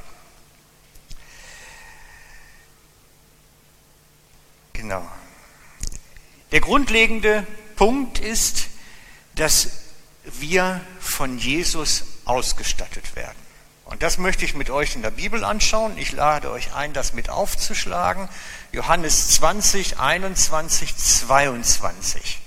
Genau. 4.73 5.05
Der 6.51 6.61
grundlegende 6.61 7.45
Punkt 7.75 8.19
ist, 8.19 8.67
dass 9.35 9.69
wir 10.23 10.81
von 10.99 11.37
Jesus 11.37 12.03
ausgestattet 12.25 13.15
werden. 13.15 13.48
Und 13.89 14.03
das 14.03 14.19
möchte 14.19 14.45
ich 14.45 14.53
mit 14.53 14.69
euch 14.69 14.93
in 14.93 15.01
der 15.01 15.09
Bibel 15.09 15.43
anschauen. 15.43 15.97
Ich 15.97 16.11
lade 16.11 16.51
euch 16.51 16.75
ein, 16.75 16.93
das 16.93 17.13
mit 17.13 17.29
aufzuschlagen. 17.29 18.29
Johannes 18.71 19.31
20, 19.31 19.97
21, 19.97 20.95
22. 20.95 22.39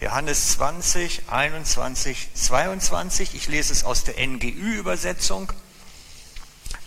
Johannes 0.00 0.54
20, 0.54 1.22
21, 1.28 2.30
22. 2.34 3.36
Ich 3.36 3.46
lese 3.46 3.72
es 3.72 3.84
aus 3.84 4.02
der 4.02 4.14
NGÜ-Übersetzung. 4.26 5.52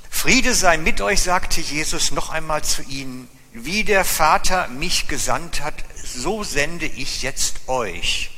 Friede 0.10 0.56
sei 0.56 0.76
mit 0.76 1.00
euch, 1.00 1.22
sagte 1.22 1.62
Jesus 1.62 2.12
noch 2.12 2.32
einmal 2.32 2.66
zu 2.66 2.82
ihnen. 2.82 3.30
Wie 3.54 3.86
der 3.86 4.04
Vater 4.04 4.68
mich 4.68 5.08
gesandt 5.08 5.62
hat, 5.62 5.86
so 6.04 6.44
sende 6.44 6.86
ich 6.86 7.22
jetzt 7.22 7.62
euch. 7.68 8.32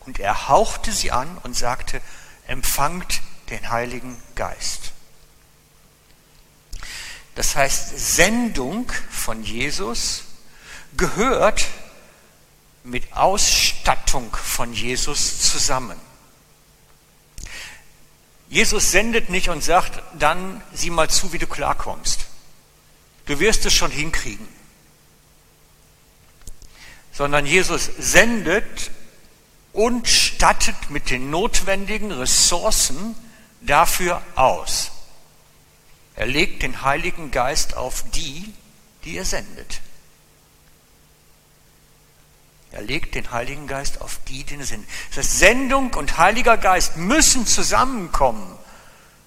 Und 0.00 0.18
er 0.20 0.48
hauchte 0.48 0.92
sie 0.92 1.10
an 1.10 1.38
und 1.42 1.56
sagte, 1.56 2.02
empfangt 2.46 3.22
den 3.50 3.70
Heiligen 3.70 4.20
Geist. 4.34 4.92
Das 7.34 7.56
heißt, 7.56 7.98
Sendung 8.16 8.90
von 9.10 9.42
Jesus 9.42 10.24
gehört 10.96 11.66
mit 12.84 13.12
Ausstattung 13.14 14.34
von 14.36 14.72
Jesus 14.72 15.40
zusammen. 15.50 15.98
Jesus 18.48 18.92
sendet 18.92 19.30
nicht 19.30 19.48
und 19.48 19.64
sagt, 19.64 20.00
dann 20.18 20.62
sieh 20.72 20.90
mal 20.90 21.10
zu, 21.10 21.32
wie 21.32 21.38
du 21.38 21.46
klarkommst. 21.46 22.26
Du 23.26 23.40
wirst 23.40 23.66
es 23.66 23.72
schon 23.72 23.90
hinkriegen. 23.90 24.46
Sondern 27.12 27.46
Jesus 27.46 27.90
sendet 27.98 28.90
und 29.72 30.06
stattet 30.06 30.90
mit 30.90 31.10
den 31.10 31.30
notwendigen 31.30 32.12
Ressourcen 32.12 33.16
dafür 33.66 34.22
aus. 34.34 34.90
Er 36.16 36.26
legt 36.26 36.62
den 36.62 36.82
Heiligen 36.82 37.30
Geist 37.30 37.76
auf 37.76 38.04
die, 38.10 38.52
die 39.04 39.16
er 39.16 39.24
sendet. 39.24 39.80
Er 42.70 42.82
legt 42.82 43.14
den 43.14 43.30
Heiligen 43.30 43.66
Geist 43.66 44.00
auf 44.00 44.20
die, 44.28 44.44
die 44.44 44.56
er 44.56 44.64
sendet. 44.64 44.88
Das 45.10 45.18
heißt, 45.18 45.38
Sendung 45.38 45.94
und 45.94 46.18
Heiliger 46.18 46.56
Geist 46.56 46.96
müssen 46.96 47.46
zusammenkommen, 47.46 48.58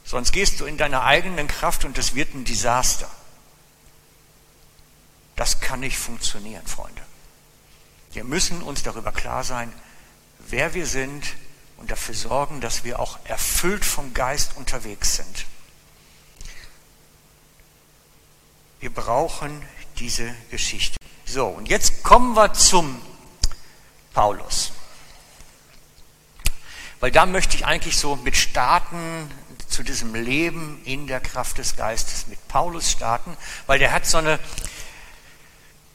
sonst 0.06 0.32
gehst 0.32 0.60
du 0.60 0.65
in 0.65 0.77
deiner 0.77 1.03
eigenen 1.03 1.48
Kraft 1.48 1.86
und 1.86 1.98
es 1.98 2.15
wird 2.15 2.34
ein 2.34 2.46
Desaster. 2.46 3.10
Das 5.36 5.60
kann 5.60 5.82
nicht 5.82 5.98
funktionieren, 5.98 6.65
Freunde. 6.65 7.01
Wir 8.12 8.24
müssen 8.24 8.63
uns 8.63 8.84
darüber 8.84 9.12
klar 9.12 9.44
sein, 9.44 9.72
wer 10.39 10.74
wir 10.74 10.88
sind 10.88 11.36
und 11.77 11.91
dafür 11.91 12.15
sorgen, 12.15 12.62
dass 12.62 12.84
wir 12.84 13.00
auch 13.00 13.19
erfüllt 13.25 13.86
vom 13.86 14.13
Geist 14.13 14.57
unterwegs 14.57 15.15
sind. 15.15 15.46
Wir 18.79 18.93
brauchen 18.93 19.63
diese 19.98 20.34
Geschichte. 20.51 20.98
So, 21.25 21.48
und 21.48 21.67
jetzt 21.67 22.03
kommen 22.03 22.36
wir 22.36 22.53
zum 22.53 23.01
Paulus. 24.13 24.72
Weil 27.00 27.12
da 27.12 27.25
möchte 27.25 27.55
ich 27.55 27.65
eigentlich 27.65 27.98
so 27.98 28.15
mit 28.15 28.36
starten 28.36 29.29
zu 29.67 29.84
diesem 29.84 30.15
Leben 30.15 30.81
in 30.86 31.07
der 31.07 31.19
Kraft 31.19 31.57
des 31.57 31.75
Geistes 31.75 32.27
mit 32.27 32.48
Paulus 32.48 32.91
starten, 32.91 33.36
weil 33.67 33.77
der 33.77 33.91
hat 33.91 34.05
so 34.05 34.17
eine 34.17 34.39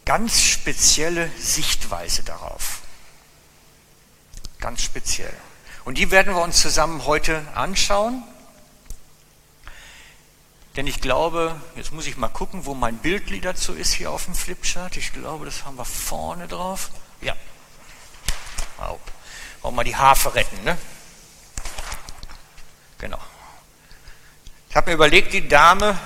ganz 0.05 0.41
spezielle 0.41 1.31
Sichtweise 1.39 2.23
darauf. 2.23 2.83
Ganz 4.61 4.83
speziell. 4.83 5.37
Und 5.85 5.99
die 5.99 6.11
werden 6.11 6.35
wir 6.35 6.43
uns 6.43 6.61
zusammen 6.61 7.05
heute 7.07 7.47
anschauen. 7.55 8.23
Denn 10.77 10.87
ich 10.87 11.01
glaube, 11.01 11.61
jetzt 11.77 11.93
muss 11.93 12.07
ich 12.07 12.17
mal 12.17 12.29
gucken, 12.29 12.65
wo 12.65 12.75
mein 12.75 12.97
Bildlied 12.99 13.45
dazu 13.45 13.75
ist 13.75 13.93
hier 13.93 14.11
auf 14.11 14.25
dem 14.25 14.35
Flipchart. 14.35 14.97
Ich 14.97 15.13
glaube, 15.13 15.45
das 15.45 15.65
haben 15.65 15.77
wir 15.77 15.85
vorne 15.85 16.49
drauf. 16.49 16.91
Ja. 17.21 17.35
Wow. 18.79 18.99
Wollen 19.61 19.75
wir 19.75 19.85
die 19.85 19.97
Harfe 19.97 20.35
retten, 20.35 20.65
ne? 20.65 20.79
Genau. 22.99 23.19
Ich 24.71 24.77
habe 24.77 24.91
mir 24.91 24.95
überlegt, 24.95 25.33
die 25.35 25.47
Dame, 25.47 25.99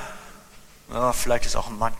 ja, 0.93 1.13
vielleicht 1.13 1.47
ist 1.47 1.55
auch 1.55 1.69
ein 1.69 1.79
Mann, 1.79 1.95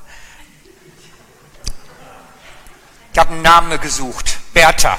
Ich 3.17 3.19
habe 3.19 3.33
einen 3.33 3.41
Namen 3.41 3.81
gesucht, 3.81 4.37
Bertha. 4.53 4.99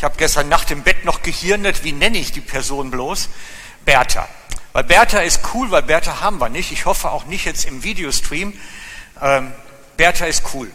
Ich 0.00 0.04
habe 0.04 0.16
gestern 0.16 0.48
Nacht 0.48 0.70
im 0.70 0.82
Bett 0.82 1.04
noch 1.04 1.20
gehirnet, 1.20 1.84
wie 1.84 1.92
nenne 1.92 2.16
ich 2.16 2.32
die 2.32 2.40
Person 2.40 2.90
bloß? 2.90 3.28
Bertha. 3.84 4.26
Weil 4.72 4.84
Bertha 4.84 5.18
ist 5.18 5.40
cool, 5.52 5.70
weil 5.70 5.82
Bertha 5.82 6.20
haben 6.22 6.38
wir 6.38 6.48
nicht. 6.48 6.72
Ich 6.72 6.86
hoffe 6.86 7.10
auch 7.10 7.26
nicht 7.26 7.44
jetzt 7.44 7.66
im 7.66 7.84
Videostream. 7.84 8.58
Ähm, 9.20 9.52
Bertha 9.98 10.24
ist 10.24 10.54
cool. 10.54 10.70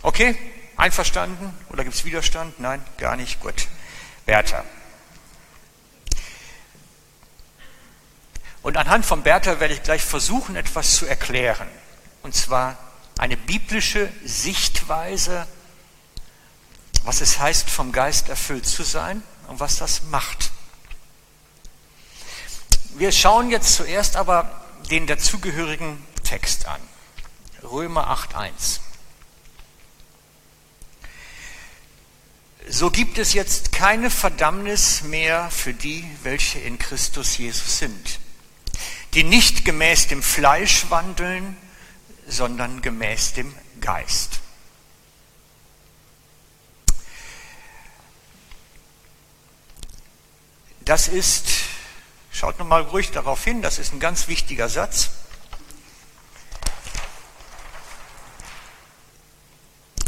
Okay? 0.00 0.38
Einverstanden? 0.78 1.52
Oder 1.68 1.84
gibt 1.84 1.96
es 1.96 2.06
Widerstand? 2.06 2.58
Nein, 2.58 2.82
gar 2.96 3.14
nicht. 3.14 3.40
Gut. 3.40 3.68
Bertha. 4.24 4.64
Und 8.62 8.78
anhand 8.78 9.04
von 9.04 9.22
Bertha 9.22 9.60
werde 9.60 9.74
ich 9.74 9.82
gleich 9.82 10.02
versuchen, 10.02 10.56
etwas 10.56 10.94
zu 10.94 11.04
erklären. 11.04 11.68
Und 12.22 12.34
zwar 12.34 12.78
eine 13.18 13.36
biblische 13.36 14.10
Sichtweise, 14.24 15.46
was 17.08 17.22
es 17.22 17.38
heißt, 17.38 17.70
vom 17.70 17.90
Geist 17.90 18.28
erfüllt 18.28 18.66
zu 18.66 18.82
sein 18.82 19.22
und 19.46 19.60
was 19.60 19.78
das 19.78 20.02
macht. 20.10 20.50
Wir 22.98 23.12
schauen 23.12 23.50
jetzt 23.50 23.76
zuerst 23.76 24.14
aber 24.14 24.60
den 24.90 25.06
dazugehörigen 25.06 26.04
Text 26.22 26.66
an. 26.66 26.82
Römer 27.62 28.10
8.1. 28.10 28.80
So 32.68 32.90
gibt 32.90 33.16
es 33.16 33.32
jetzt 33.32 33.72
keine 33.72 34.10
Verdammnis 34.10 35.00
mehr 35.00 35.50
für 35.50 35.72
die, 35.72 36.04
welche 36.24 36.58
in 36.58 36.78
Christus 36.78 37.38
Jesus 37.38 37.78
sind, 37.78 38.18
die 39.14 39.24
nicht 39.24 39.64
gemäß 39.64 40.08
dem 40.08 40.22
Fleisch 40.22 40.90
wandeln, 40.90 41.56
sondern 42.26 42.82
gemäß 42.82 43.32
dem 43.32 43.54
Geist. 43.80 44.40
Das 50.88 51.06
ist, 51.06 51.44
schaut 52.32 52.58
nochmal 52.58 52.80
ruhig 52.80 53.10
darauf 53.10 53.44
hin, 53.44 53.60
das 53.60 53.78
ist 53.78 53.92
ein 53.92 54.00
ganz 54.00 54.26
wichtiger 54.26 54.70
Satz. 54.70 55.10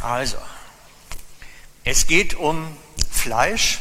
Also, 0.00 0.38
es 1.84 2.06
geht 2.06 2.32
um 2.32 2.75
Fleisch. 3.10 3.80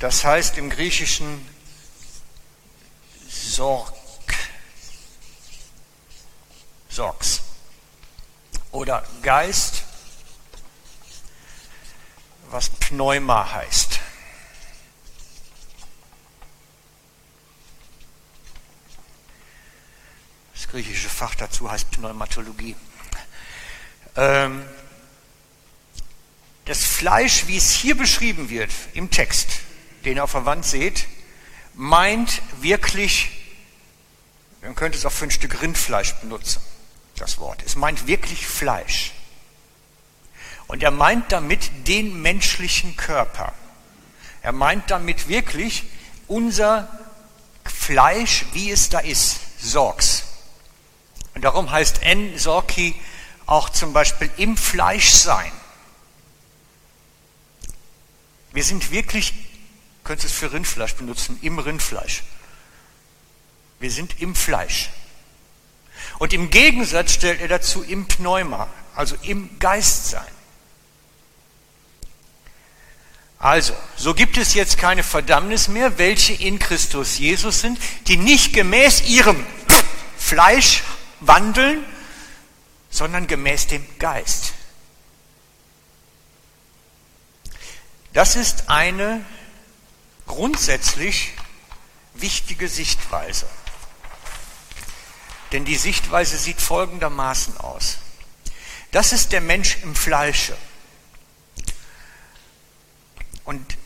Das 0.00 0.24
heißt 0.24 0.58
im 0.58 0.70
Griechischen 0.70 1.48
Sorg. 3.28 3.94
Sorgs. 6.88 7.42
Oder 8.72 9.04
Geist, 9.22 9.84
was 12.54 12.70
Pneuma 12.70 13.52
heißt. 13.52 13.98
Das 20.54 20.68
griechische 20.68 21.08
Fach 21.08 21.34
dazu 21.34 21.68
heißt 21.68 21.90
Pneumatologie. 21.90 22.76
Ähm, 24.14 24.64
das 26.66 26.84
Fleisch, 26.84 27.48
wie 27.48 27.56
es 27.56 27.72
hier 27.72 27.96
beschrieben 27.96 28.48
wird 28.48 28.70
im 28.92 29.10
Text, 29.10 29.48
den 30.04 30.18
ihr 30.18 30.22
auf 30.22 30.32
der 30.32 30.46
Wand 30.46 30.64
seht, 30.64 31.08
meint 31.74 32.40
wirklich, 32.60 33.32
man 34.62 34.76
könnte 34.76 34.96
es 34.96 35.04
auch 35.04 35.12
für 35.12 35.24
ein 35.24 35.32
Stück 35.32 35.60
Rindfleisch 35.60 36.14
benutzen, 36.20 36.62
das 37.16 37.38
Wort. 37.38 37.64
Es 37.66 37.74
meint 37.74 38.06
wirklich 38.06 38.46
Fleisch. 38.46 39.13
Und 40.66 40.82
er 40.82 40.90
meint 40.90 41.30
damit 41.32 41.70
den 41.86 42.20
menschlichen 42.22 42.96
Körper. 42.96 43.52
Er 44.42 44.52
meint 44.52 44.90
damit 44.90 45.28
wirklich 45.28 45.84
unser 46.26 46.88
Fleisch, 47.64 48.46
wie 48.52 48.70
es 48.70 48.88
da 48.88 48.98
ist, 48.98 49.40
Sorgs. 49.58 50.24
Und 51.34 51.42
darum 51.42 51.70
heißt 51.70 52.02
En 52.02 52.38
Sorki 52.38 52.94
auch 53.46 53.68
zum 53.70 53.92
Beispiel 53.92 54.30
im 54.36 54.56
Fleisch 54.56 55.10
sein. 55.10 55.52
Wir 58.52 58.64
sind 58.64 58.90
wirklich, 58.90 59.34
könntest 60.04 60.32
es 60.32 60.38
für 60.38 60.52
Rindfleisch 60.52 60.94
benutzen, 60.94 61.38
im 61.42 61.58
Rindfleisch. 61.58 62.22
Wir 63.80 63.90
sind 63.90 64.20
im 64.20 64.34
Fleisch. 64.34 64.90
Und 66.18 66.32
im 66.32 66.50
Gegensatz 66.50 67.12
stellt 67.14 67.40
er 67.40 67.48
dazu 67.48 67.82
im 67.82 68.06
Pneuma, 68.06 68.68
also 68.94 69.16
im 69.22 69.58
Geist 69.58 70.10
sein. 70.10 70.33
Also, 73.44 73.76
so 73.94 74.14
gibt 74.14 74.38
es 74.38 74.54
jetzt 74.54 74.78
keine 74.78 75.02
Verdammnis 75.02 75.68
mehr, 75.68 75.98
welche 75.98 76.32
in 76.32 76.58
Christus 76.58 77.18
Jesus 77.18 77.60
sind, 77.60 77.78
die 78.06 78.16
nicht 78.16 78.54
gemäß 78.54 79.02
ihrem 79.02 79.44
Fleisch 80.16 80.82
wandeln, 81.20 81.84
sondern 82.88 83.26
gemäß 83.26 83.66
dem 83.66 83.86
Geist. 83.98 84.54
Das 88.14 88.34
ist 88.34 88.70
eine 88.70 89.22
grundsätzlich 90.26 91.32
wichtige 92.14 92.66
Sichtweise. 92.66 93.46
Denn 95.52 95.66
die 95.66 95.76
Sichtweise 95.76 96.38
sieht 96.38 96.62
folgendermaßen 96.62 97.58
aus. 97.58 97.98
Das 98.90 99.12
ist 99.12 99.32
der 99.32 99.42
Mensch 99.42 99.76
im 99.82 99.94
Fleische. 99.94 100.56
Und 103.44 103.76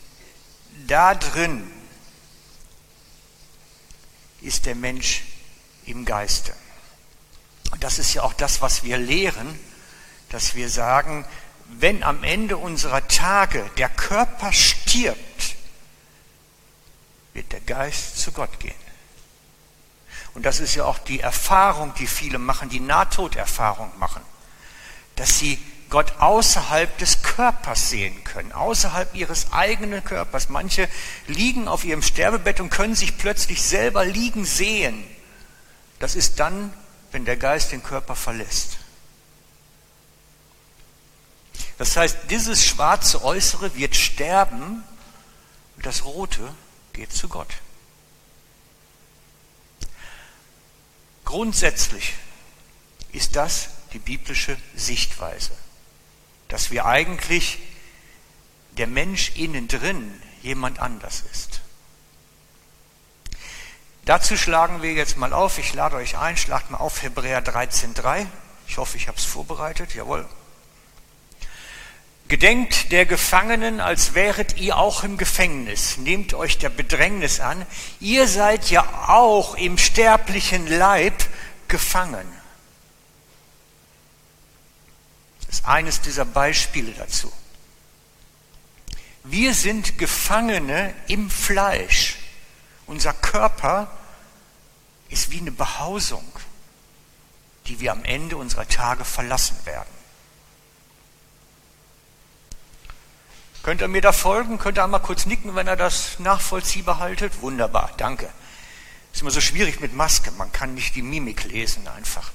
da 0.86 1.14
drin 1.14 1.70
ist 4.40 4.66
der 4.66 4.74
Mensch 4.74 5.24
im 5.84 6.04
Geiste. 6.04 6.52
Und 7.70 7.84
das 7.84 7.98
ist 7.98 8.14
ja 8.14 8.22
auch 8.22 8.32
das, 8.32 8.62
was 8.62 8.84
wir 8.84 8.98
lehren, 8.98 9.58
dass 10.30 10.54
wir 10.54 10.68
sagen, 10.70 11.26
wenn 11.68 12.02
am 12.02 12.24
Ende 12.24 12.56
unserer 12.56 13.06
Tage 13.08 13.68
der 13.76 13.88
Körper 13.88 14.52
stirbt, 14.52 15.56
wird 17.34 17.52
der 17.52 17.60
Geist 17.60 18.18
zu 18.18 18.32
Gott 18.32 18.58
gehen. 18.58 18.74
Und 20.34 20.46
das 20.46 20.60
ist 20.60 20.74
ja 20.74 20.84
auch 20.84 20.98
die 20.98 21.20
Erfahrung, 21.20 21.92
die 21.94 22.06
viele 22.06 22.38
machen, 22.38 22.68
die 22.68 22.80
Nahtoderfahrung 22.80 23.90
machen, 23.98 24.22
dass 25.16 25.38
sie 25.38 25.58
Gott 25.90 26.18
außerhalb 26.18 26.98
des 26.98 27.22
Körpers 27.22 27.88
sehen 27.88 28.22
können, 28.24 28.52
außerhalb 28.52 29.14
ihres 29.14 29.52
eigenen 29.52 30.04
Körpers. 30.04 30.48
Manche 30.50 30.88
liegen 31.26 31.66
auf 31.66 31.84
ihrem 31.84 32.02
Sterbebett 32.02 32.60
und 32.60 32.70
können 32.70 32.94
sich 32.94 33.16
plötzlich 33.16 33.62
selber 33.62 34.04
liegen 34.04 34.44
sehen. 34.44 35.02
Das 35.98 36.14
ist 36.14 36.40
dann, 36.40 36.72
wenn 37.10 37.24
der 37.24 37.36
Geist 37.36 37.72
den 37.72 37.82
Körper 37.82 38.14
verlässt. 38.14 38.78
Das 41.78 41.96
heißt, 41.96 42.18
dieses 42.28 42.64
schwarze 42.64 43.24
Äußere 43.24 43.74
wird 43.76 43.96
sterben 43.96 44.82
und 45.76 45.86
das 45.86 46.04
Rote 46.04 46.52
geht 46.92 47.12
zu 47.12 47.28
Gott. 47.28 47.54
Grundsätzlich 51.24 52.14
ist 53.12 53.36
das 53.36 53.68
die 53.92 53.98
biblische 53.98 54.56
Sichtweise 54.74 55.52
dass 56.48 56.70
wir 56.70 56.86
eigentlich 56.86 57.58
der 58.72 58.86
Mensch 58.86 59.32
innen 59.36 59.68
drin 59.68 60.20
jemand 60.42 60.78
anders 60.78 61.24
ist. 61.32 61.60
Dazu 64.04 64.36
schlagen 64.36 64.80
wir 64.80 64.92
jetzt 64.92 65.18
mal 65.18 65.34
auf, 65.34 65.58
ich 65.58 65.74
lade 65.74 65.96
euch 65.96 66.16
ein, 66.16 66.36
schlagt 66.36 66.70
mal 66.70 66.78
auf 66.78 67.02
Hebräer 67.02 67.44
13.3. 67.44 68.26
Ich 68.66 68.78
hoffe, 68.78 68.96
ich 68.96 69.06
habe 69.06 69.18
es 69.18 69.24
vorbereitet, 69.24 69.94
jawohl. 69.94 70.26
Gedenkt 72.28 72.92
der 72.92 73.06
Gefangenen, 73.06 73.80
als 73.80 74.14
wäret 74.14 74.58
ihr 74.58 74.76
auch 74.76 75.02
im 75.02 75.16
Gefängnis. 75.16 75.96
Nehmt 75.96 76.34
euch 76.34 76.58
der 76.58 76.68
Bedrängnis 76.68 77.40
an. 77.40 77.66
Ihr 78.00 78.28
seid 78.28 78.70
ja 78.70 78.82
auch 79.08 79.54
im 79.56 79.78
sterblichen 79.78 80.66
Leib 80.66 81.14
gefangen. 81.68 82.26
Das 85.37 85.37
ist 85.48 85.64
eines 85.64 86.00
dieser 86.00 86.24
Beispiele 86.24 86.92
dazu. 86.92 87.32
Wir 89.24 89.54
sind 89.54 89.98
Gefangene 89.98 90.94
im 91.06 91.30
Fleisch. 91.30 92.16
Unser 92.86 93.12
Körper 93.12 93.90
ist 95.08 95.30
wie 95.30 95.40
eine 95.40 95.52
Behausung, 95.52 96.24
die 97.66 97.80
wir 97.80 97.92
am 97.92 98.04
Ende 98.04 98.36
unserer 98.36 98.66
Tage 98.66 99.04
verlassen 99.04 99.56
werden. 99.64 99.98
Könnt 103.62 103.82
ihr 103.82 103.88
mir 103.88 104.00
da 104.00 104.12
folgen? 104.12 104.58
Könnt 104.58 104.78
ihr 104.78 104.84
einmal 104.84 105.02
kurz 105.02 105.26
nicken, 105.26 105.54
wenn 105.54 105.68
ihr 105.68 105.76
das 105.76 106.18
nachvollziehbar 106.20 106.98
haltet? 107.00 107.42
Wunderbar, 107.42 107.90
danke. 107.98 108.30
Ist 109.12 109.22
immer 109.22 109.30
so 109.30 109.40
schwierig 109.40 109.80
mit 109.80 109.94
Maske, 109.94 110.30
man 110.32 110.52
kann 110.52 110.74
nicht 110.74 110.94
die 110.94 111.02
Mimik 111.02 111.44
lesen 111.44 111.86
einfach. 111.88 112.30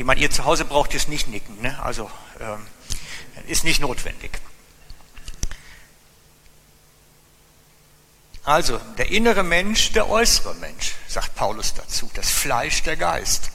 Ich 0.00 0.06
meine, 0.06 0.18
ihr 0.18 0.30
zu 0.30 0.46
Hause 0.46 0.64
braucht 0.64 0.94
es 0.94 1.08
nicht 1.08 1.28
nicken, 1.28 1.60
ne? 1.60 1.78
also 1.82 2.10
ähm, 2.40 2.66
ist 3.48 3.64
nicht 3.64 3.82
notwendig. 3.82 4.30
Also 8.42 8.78
der 8.96 9.10
innere 9.10 9.42
Mensch, 9.42 9.92
der 9.92 10.08
äußere 10.08 10.54
Mensch, 10.54 10.94
sagt 11.06 11.34
Paulus 11.34 11.74
dazu, 11.74 12.10
das 12.14 12.30
Fleisch, 12.30 12.82
der 12.82 12.96
Geist. 12.96 13.50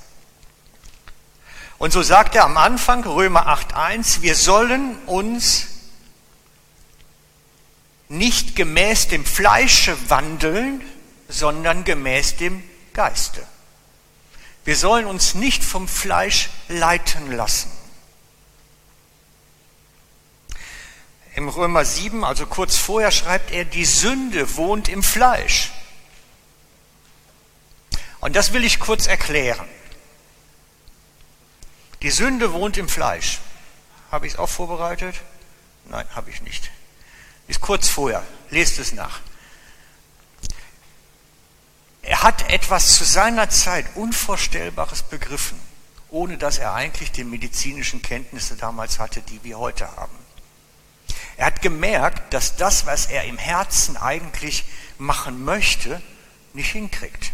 Und 1.79 1.91
so 1.91 2.03
sagt 2.03 2.35
er 2.35 2.43
am 2.43 2.57
Anfang, 2.57 3.03
Römer 3.05 3.47
8.1, 3.47 4.21
wir 4.21 4.35
sollen 4.35 4.99
uns 5.07 5.65
nicht 8.07 8.55
gemäß 8.55 9.07
dem 9.07 9.25
Fleische 9.25 9.97
wandeln, 10.11 10.81
sondern 11.27 11.85
gemäß 11.85 12.35
dem 12.35 12.63
Geiste. 12.93 13.47
Wir 14.65 14.75
sollen 14.75 15.05
uns 15.05 15.35
nicht 15.35 15.63
vom 15.63 15.87
Fleisch 15.87 16.49
leiten 16.67 17.31
lassen. 17.31 17.71
Im 21.35 21.49
Römer 21.49 21.85
7, 21.85 22.23
also 22.23 22.47
kurz 22.47 22.75
vorher, 22.75 23.11
schreibt 23.11 23.51
er, 23.51 23.63
die 23.63 23.85
Sünde 23.85 24.55
wohnt 24.55 24.89
im 24.89 25.03
Fleisch. 25.03 25.71
Und 28.21 28.35
das 28.35 28.53
will 28.53 28.63
ich 28.63 28.79
kurz 28.79 29.05
erklären. 29.05 29.67
Die 32.01 32.09
Sünde 32.09 32.53
wohnt 32.53 32.77
im 32.77 32.89
Fleisch. 32.89 33.39
Habe 34.11 34.25
ich 34.25 34.33
es 34.33 34.39
auch 34.39 34.49
vorbereitet? 34.49 35.15
Nein, 35.85 36.07
habe 36.15 36.31
ich 36.31 36.41
nicht. 36.41 36.71
Ist 37.47 37.61
kurz 37.61 37.87
vorher. 37.87 38.23
Lest 38.49 38.79
es 38.79 38.93
nach. 38.93 39.19
Er 42.05 42.21
hat 42.21 42.51
etwas 42.51 42.95
zu 42.95 43.03
seiner 43.03 43.49
Zeit 43.49 43.95
Unvorstellbares 43.95 45.01
begriffen, 45.03 45.59
ohne 46.09 46.37
dass 46.37 46.59
er 46.59 46.73
eigentlich 46.75 47.11
die 47.11 47.23
medizinischen 47.23 48.03
Kenntnisse 48.03 48.55
damals 48.55 48.99
hatte, 48.99 49.21
die 49.21 49.43
wir 49.43 49.57
heute 49.57 49.89
haben. 49.95 50.15
Er 51.35 51.47
hat 51.47 51.63
gemerkt, 51.63 52.31
dass 52.31 52.55
das, 52.57 52.85
was 52.85 53.07
er 53.07 53.23
im 53.23 53.39
Herzen 53.39 53.97
eigentlich 53.97 54.65
machen 54.99 55.43
möchte, 55.43 55.99
nicht 56.53 56.71
hinkriegt. 56.71 57.31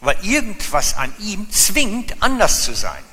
Weil 0.00 0.18
irgendwas 0.24 0.94
an 0.94 1.14
ihm 1.20 1.48
zwingt, 1.52 2.22
anders 2.22 2.64
zu 2.64 2.74
sein. 2.74 3.04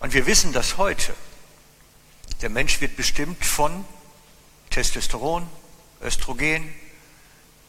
Und 0.00 0.14
wir 0.14 0.24
wissen 0.24 0.54
das 0.54 0.78
heute. 0.78 1.14
Der 2.40 2.48
Mensch 2.48 2.80
wird 2.80 2.96
bestimmt 2.96 3.44
von 3.44 3.84
Testosteron, 4.70 5.46
Östrogen, 6.00 6.74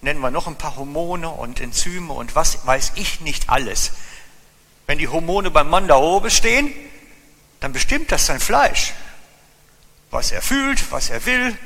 nennen 0.02 0.20
wir 0.20 0.32
noch 0.32 0.48
ein 0.48 0.58
paar 0.58 0.76
Hormone 0.76 1.30
und 1.30 1.60
Enzyme 1.60 2.12
und 2.12 2.36
was 2.36 2.66
weiß 2.66 2.94
ich 2.96 3.22
nicht 3.22 3.50
alles. 3.50 3.92
Wenn 4.88 4.98
die 4.98 5.08
Hormone 5.08 5.52
beim 5.52 5.70
Mann 5.70 5.88
da 5.88 5.96
oben 5.96 6.30
stehen, 6.30 6.74
dann 7.60 7.72
bestimmt 7.72 8.12
das 8.12 8.26
sein 8.26 8.40
Fleisch. 8.40 8.94
Was 10.10 10.32
er 10.32 10.42
fühlt, 10.42 10.92
was 10.92 11.10
er 11.10 11.26
will. 11.26 11.58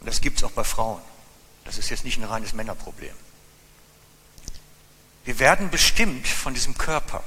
Und 0.00 0.06
das 0.06 0.20
gibt 0.20 0.38
es 0.38 0.44
auch 0.44 0.52
bei 0.52 0.64
Frauen. 0.64 1.02
Das 1.64 1.78
ist 1.78 1.90
jetzt 1.90 2.04
nicht 2.04 2.18
ein 2.18 2.24
reines 2.24 2.52
Männerproblem. 2.52 3.14
Wir 5.24 5.38
werden 5.40 5.70
bestimmt 5.70 6.28
von 6.28 6.54
diesem 6.54 6.78
Körper. 6.78 7.24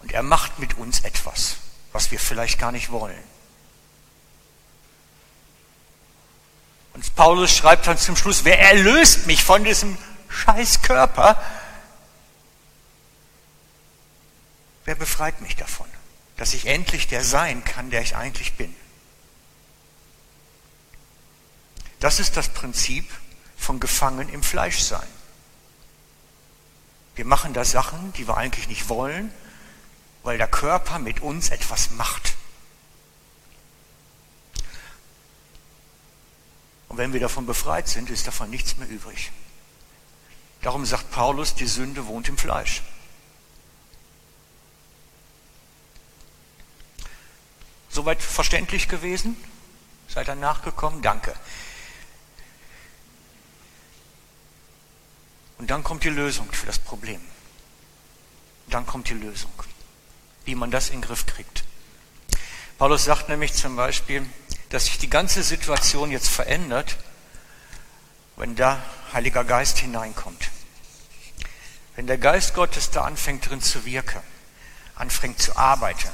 Und 0.00 0.12
er 0.12 0.24
macht 0.24 0.58
mit 0.58 0.76
uns 0.76 1.00
etwas, 1.00 1.56
was 1.92 2.10
wir 2.10 2.18
vielleicht 2.18 2.58
gar 2.58 2.72
nicht 2.72 2.90
wollen. 2.90 3.22
Und 6.94 7.14
Paulus 7.16 7.54
schreibt 7.54 7.86
dann 7.86 7.98
zum 7.98 8.16
Schluss, 8.16 8.44
wer 8.44 8.58
erlöst 8.58 9.26
mich 9.26 9.42
von 9.42 9.64
diesem 9.64 9.98
scheiß 10.28 10.82
Körper? 10.82 11.42
Wer 14.84 14.94
befreit 14.94 15.40
mich 15.40 15.56
davon, 15.56 15.88
dass 16.36 16.54
ich 16.54 16.66
endlich 16.66 17.08
der 17.08 17.24
sein 17.24 17.64
kann, 17.64 17.90
der 17.90 18.02
ich 18.02 18.16
eigentlich 18.16 18.54
bin? 18.54 18.74
Das 22.00 22.20
ist 22.20 22.36
das 22.36 22.50
Prinzip 22.50 23.10
von 23.56 23.80
gefangen 23.80 24.28
im 24.28 24.42
Fleischsein. 24.42 25.08
Wir 27.16 27.24
machen 27.24 27.54
da 27.54 27.64
Sachen, 27.64 28.12
die 28.12 28.28
wir 28.28 28.36
eigentlich 28.36 28.68
nicht 28.68 28.88
wollen, 28.88 29.32
weil 30.22 30.36
der 30.36 30.48
Körper 30.48 30.98
mit 30.98 31.20
uns 31.20 31.48
etwas 31.48 31.90
macht. 31.92 32.34
Und 36.94 36.98
wenn 36.98 37.12
wir 37.12 37.18
davon 37.18 37.44
befreit 37.44 37.88
sind, 37.88 38.08
ist 38.08 38.28
davon 38.28 38.50
nichts 38.50 38.76
mehr 38.76 38.88
übrig. 38.88 39.32
Darum 40.62 40.86
sagt 40.86 41.10
Paulus, 41.10 41.52
die 41.56 41.66
Sünde 41.66 42.06
wohnt 42.06 42.28
im 42.28 42.38
Fleisch. 42.38 42.84
Soweit 47.88 48.22
verständlich 48.22 48.86
gewesen? 48.86 49.36
Seid 50.06 50.28
ihr 50.28 50.36
nachgekommen? 50.36 51.02
Danke. 51.02 51.34
Und 55.58 55.68
dann 55.68 55.82
kommt 55.82 56.04
die 56.04 56.10
Lösung 56.10 56.46
für 56.52 56.66
das 56.66 56.78
Problem. 56.78 57.20
Dann 58.68 58.86
kommt 58.86 59.08
die 59.08 59.14
Lösung, 59.14 59.50
wie 60.44 60.54
man 60.54 60.70
das 60.70 60.90
in 60.90 61.00
den 61.00 61.08
Griff 61.08 61.26
kriegt. 61.26 61.64
Paulus 62.84 63.04
sagt 63.04 63.30
nämlich 63.30 63.54
zum 63.54 63.76
Beispiel, 63.76 64.26
dass 64.68 64.84
sich 64.84 64.98
die 64.98 65.08
ganze 65.08 65.42
Situation 65.42 66.10
jetzt 66.10 66.28
verändert, 66.28 66.98
wenn 68.36 68.56
da 68.56 68.78
Heiliger 69.14 69.42
Geist 69.42 69.78
hineinkommt. 69.78 70.50
Wenn 71.96 72.06
der 72.06 72.18
Geist 72.18 72.52
Gottes 72.52 72.90
da 72.90 73.04
anfängt 73.04 73.48
drin 73.48 73.62
zu 73.62 73.86
wirken, 73.86 74.20
anfängt 74.96 75.38
zu 75.38 75.56
arbeiten, 75.56 76.10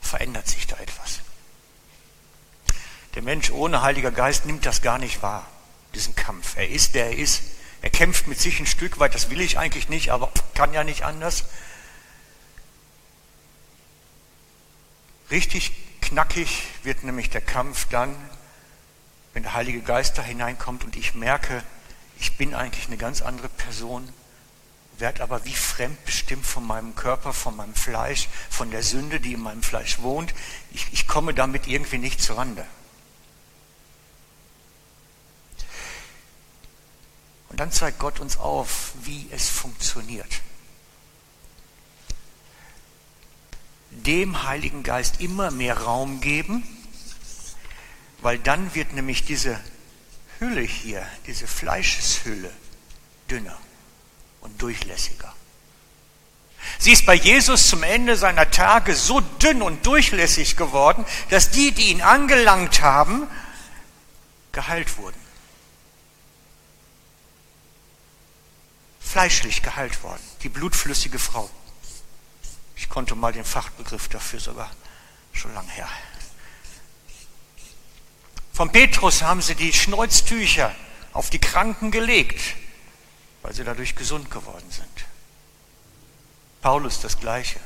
verändert 0.00 0.48
sich 0.48 0.66
da 0.66 0.78
etwas. 0.78 1.20
Der 3.16 3.20
Mensch 3.20 3.50
ohne 3.50 3.82
Heiliger 3.82 4.10
Geist 4.10 4.46
nimmt 4.46 4.64
das 4.64 4.80
gar 4.80 4.96
nicht 4.96 5.20
wahr 5.20 5.46
diesen 5.94 6.16
Kampf. 6.16 6.56
Er 6.56 6.70
ist, 6.70 6.94
der 6.94 7.08
er 7.08 7.18
ist. 7.18 7.42
Er 7.82 7.90
kämpft 7.90 8.26
mit 8.26 8.40
sich 8.40 8.58
ein 8.58 8.66
Stück 8.66 9.00
weit, 9.00 9.14
das 9.14 9.28
will 9.28 9.42
ich 9.42 9.58
eigentlich 9.58 9.90
nicht, 9.90 10.12
aber 10.12 10.32
kann 10.54 10.72
ja 10.72 10.82
nicht 10.82 11.04
anders. 11.04 11.44
Richtig 15.30 15.72
knackig 16.00 16.64
wird 16.82 17.04
nämlich 17.04 17.30
der 17.30 17.40
Kampf 17.40 17.86
dann, 17.88 18.14
wenn 19.32 19.44
der 19.44 19.54
Heilige 19.54 19.80
Geist 19.80 20.18
da 20.18 20.22
hineinkommt 20.22 20.84
und 20.84 20.96
ich 20.96 21.14
merke, 21.14 21.62
ich 22.18 22.36
bin 22.36 22.54
eigentlich 22.54 22.88
eine 22.88 22.96
ganz 22.96 23.22
andere 23.22 23.48
Person, 23.48 24.12
werde 24.98 25.22
aber 25.22 25.44
wie 25.44 25.54
fremdbestimmt 25.54 26.44
von 26.44 26.66
meinem 26.66 26.94
Körper, 26.94 27.32
von 27.32 27.56
meinem 27.56 27.74
Fleisch, 27.74 28.28
von 28.50 28.70
der 28.70 28.82
Sünde, 28.82 29.20
die 29.20 29.34
in 29.34 29.40
meinem 29.40 29.62
Fleisch 29.62 30.00
wohnt. 30.00 30.34
Ich, 30.72 30.92
ich 30.92 31.06
komme 31.06 31.32
damit 31.32 31.66
irgendwie 31.66 31.98
nicht 31.98 32.20
zurande. 32.20 32.66
Und 37.48 37.58
dann 37.58 37.72
zeigt 37.72 37.98
Gott 37.98 38.20
uns 38.20 38.36
auf, 38.36 38.92
wie 39.02 39.28
es 39.30 39.48
funktioniert. 39.48 40.40
Dem 43.90 44.44
Heiligen 44.44 44.82
Geist 44.82 45.20
immer 45.20 45.50
mehr 45.50 45.78
Raum 45.78 46.20
geben, 46.20 46.62
weil 48.20 48.38
dann 48.38 48.74
wird 48.74 48.92
nämlich 48.92 49.24
diese 49.24 49.58
Hülle 50.38 50.60
hier, 50.60 51.06
diese 51.26 51.46
Fleischeshülle, 51.46 52.50
dünner 53.30 53.58
und 54.40 54.60
durchlässiger. 54.62 55.34
Sie 56.78 56.92
ist 56.92 57.06
bei 57.06 57.14
Jesus 57.14 57.68
zum 57.68 57.82
Ende 57.82 58.16
seiner 58.16 58.50
Tage 58.50 58.94
so 58.94 59.20
dünn 59.20 59.62
und 59.62 59.86
durchlässig 59.86 60.56
geworden, 60.56 61.04
dass 61.30 61.50
die, 61.50 61.72
die 61.72 61.90
ihn 61.90 62.02
angelangt 62.02 62.82
haben, 62.82 63.26
geheilt 64.52 64.98
wurden. 64.98 65.20
fleischlich 69.10 69.62
geheilt 69.62 70.02
worden, 70.04 70.22
die 70.42 70.48
blutflüssige 70.48 71.18
Frau. 71.18 71.50
Ich 72.80 72.88
konnte 72.88 73.14
mal 73.14 73.30
den 73.30 73.44
Fachbegriff 73.44 74.08
dafür 74.08 74.40
sogar 74.40 74.70
schon 75.34 75.52
lang 75.52 75.68
her. 75.68 75.86
Von 78.54 78.72
Petrus 78.72 79.20
haben 79.20 79.42
sie 79.42 79.54
die 79.54 79.74
Schneuztücher 79.74 80.74
auf 81.12 81.28
die 81.28 81.38
Kranken 81.38 81.90
gelegt, 81.90 82.40
weil 83.42 83.52
sie 83.52 83.64
dadurch 83.64 83.96
gesund 83.96 84.30
geworden 84.30 84.70
sind. 84.70 85.06
Paulus 86.62 87.00
das 87.00 87.20
Gleiche. 87.20 87.60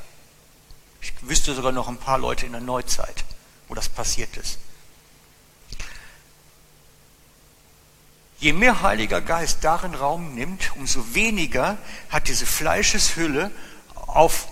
Ich 0.99 1.13
wüsste 1.21 1.55
sogar 1.55 1.71
noch 1.71 1.87
ein 1.87 1.97
paar 1.97 2.17
Leute 2.17 2.45
in 2.45 2.51
der 2.51 2.59
Neuzeit, 2.59 3.23
wo 3.69 3.73
das 3.73 3.87
passiert 3.87 4.35
ist. 4.35 4.59
Je 8.39 8.51
mehr 8.51 8.81
Heiliger 8.81 9.21
Geist 9.21 9.59
darin 9.63 9.95
Raum 9.95 10.35
nimmt, 10.35 10.75
umso 10.75 11.15
weniger 11.15 11.77
hat 12.09 12.27
diese 12.27 12.45
Fleischeshülle 12.45 13.49
auf, 13.95 14.49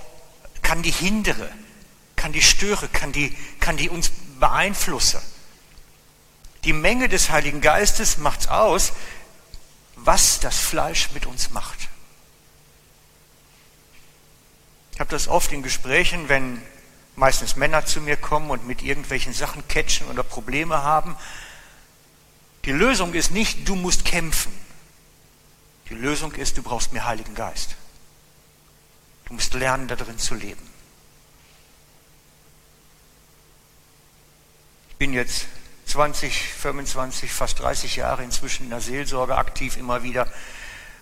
kann 0.64 0.82
die 0.82 0.92
hindere, 0.92 1.50
kann 2.16 2.34
die 2.34 2.42
störe, 2.42 2.88
kann 2.88 3.12
die, 3.12 3.36
kann 3.60 3.78
die 3.78 3.90
uns 3.90 4.12
beeinflussen. 4.40 5.22
Die 6.64 6.74
Menge 6.74 7.10
des 7.10 7.30
Heiligen 7.30 7.62
Geistes 7.62 8.18
macht 8.18 8.50
aus, 8.50 8.94
was 9.96 10.40
das 10.40 10.58
Fleisch 10.58 11.12
mit 11.12 11.26
uns 11.26 11.52
macht. 11.52 11.90
Ich 14.94 15.00
habe 15.00 15.10
das 15.10 15.28
oft 15.28 15.52
in 15.52 15.64
Gesprächen, 15.64 16.30
wenn 16.30 16.62
meistens 17.16 17.56
Männer 17.56 17.86
zu 17.86 18.02
mir 18.02 18.18
kommen 18.18 18.50
und 18.50 18.66
mit 18.68 18.82
irgendwelchen 18.82 19.34
Sachen 19.34 19.68
catchen 19.68 20.08
oder 20.08 20.24
Probleme 20.24 20.84
haben, 20.84 21.16
die 22.66 22.72
Lösung 22.72 23.14
ist 23.14 23.32
nicht, 23.32 23.68
du 23.68 23.76
musst 23.76 24.06
kämpfen. 24.06 24.52
Die 25.90 25.96
Lösung 25.96 26.32
ist, 26.34 26.58
du 26.58 26.64
brauchst 26.64 26.94
mehr 26.94 27.06
Heiligen 27.06 27.36
Geist. 27.36 27.76
Du 29.34 29.38
musst 29.38 29.56
lernen, 29.56 29.88
da 29.88 29.96
drin 29.96 30.20
zu 30.20 30.36
leben. 30.36 30.62
Ich 34.90 34.96
bin 34.98 35.12
jetzt 35.12 35.48
20, 35.88 36.50
25, 36.54 37.32
fast 37.32 37.60
30 37.60 37.96
Jahre 37.96 38.24
inzwischen 38.24 38.66
in 38.66 38.70
der 38.70 38.80
Seelsorge 38.80 39.36
aktiv 39.36 39.76
immer 39.78 40.04
wieder. 40.04 40.32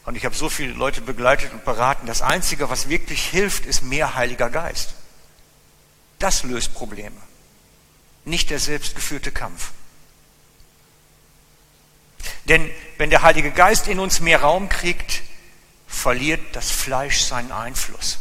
Und 0.05 0.15
ich 0.15 0.23
habe 0.23 0.33
so 0.33 0.47
viele 0.47 0.71
Leute 0.71 1.01
begleitet 1.01 1.51
und 1.51 1.65
beraten. 1.65 2.07
Das 2.07 2.21
Einzige, 2.21 2.69
was 2.69 2.87
wirklich 2.87 3.21
hilft, 3.25 3.65
ist 3.65 3.83
mehr 3.83 4.15
Heiliger 4.15 4.49
Geist. 4.49 4.93
Das 6.17 6.43
löst 6.43 6.73
Probleme. 6.73 7.17
Nicht 8.23 8.49
der 8.49 8.59
selbstgeführte 8.59 9.33
Kampf. 9.33 9.71
Denn 12.45 12.71
wenn 12.97 13.09
der 13.09 13.23
Heilige 13.23 13.51
Geist 13.51 13.89
in 13.89 13.99
uns 13.99 14.21
mehr 14.21 14.39
Raum 14.39 14.69
kriegt, 14.69 15.21
verliert 15.85 16.55
das 16.55 16.71
Fleisch 16.71 17.19
seinen 17.19 17.51
Einfluss. 17.51 18.20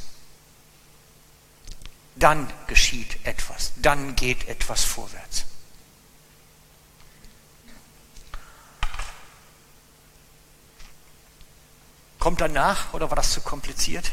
Dann 2.20 2.52
geschieht 2.68 3.26
etwas, 3.26 3.72
dann 3.76 4.14
geht 4.14 4.46
etwas 4.46 4.84
vorwärts. 4.84 5.46
Kommt 12.20 12.40
danach 12.40 12.92
oder 12.92 13.10
war 13.10 13.16
das 13.16 13.32
zu 13.32 13.40
kompliziert? 13.40 14.12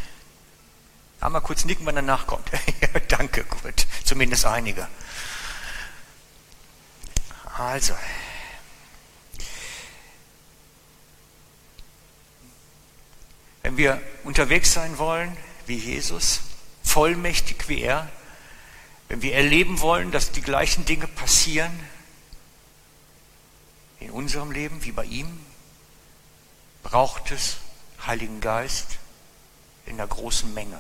Einmal 1.19 1.41
kurz 1.41 1.65
nicken, 1.65 1.85
wenn 1.85 1.95
danach 1.95 2.25
kommt. 2.25 2.49
Danke, 3.09 3.43
gut. 3.43 3.85
Zumindest 4.05 4.45
einige. 4.45 4.87
Also, 7.57 7.93
Wenn 13.67 13.75
wir 13.75 14.01
unterwegs 14.23 14.71
sein 14.71 14.97
wollen 14.97 15.35
wie 15.65 15.75
Jesus, 15.75 16.39
vollmächtig 16.87 17.67
wie 17.67 17.81
er, 17.81 18.09
wenn 19.09 19.21
wir 19.21 19.35
erleben 19.35 19.79
wollen, 19.79 20.11
dass 20.11 20.31
die 20.31 20.41
gleichen 20.41 20.85
Dinge 20.85 21.07
passieren 21.07 21.71
in 23.99 24.11
unserem 24.11 24.51
Leben 24.51 24.83
wie 24.83 24.91
bei 24.91 25.05
ihm, 25.05 25.39
braucht 26.83 27.31
es 27.31 27.57
Heiligen 28.05 28.41
Geist 28.41 28.97
in 29.85 29.97
der 29.97 30.07
großen 30.07 30.53
Menge. 30.53 30.79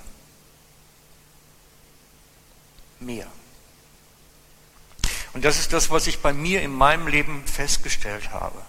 Mehr. 2.99 3.27
Und 5.33 5.45
das 5.45 5.59
ist 5.59 5.73
das, 5.73 5.89
was 5.89 6.07
ich 6.07 6.19
bei 6.19 6.33
mir 6.33 6.61
in 6.61 6.71
meinem 6.71 7.07
Leben 7.07 7.45
festgestellt 7.45 8.31
habe. 8.31 8.61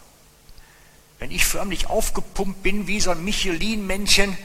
wenn 1.18 1.33
ich 1.33 1.44
förmlich 1.44 1.88
aufgepumpt 1.88 2.62
bin 2.62 2.87
wie 2.87 3.01
so 3.01 3.11
ein 3.11 3.24
Michelin-Männchen 3.24 4.38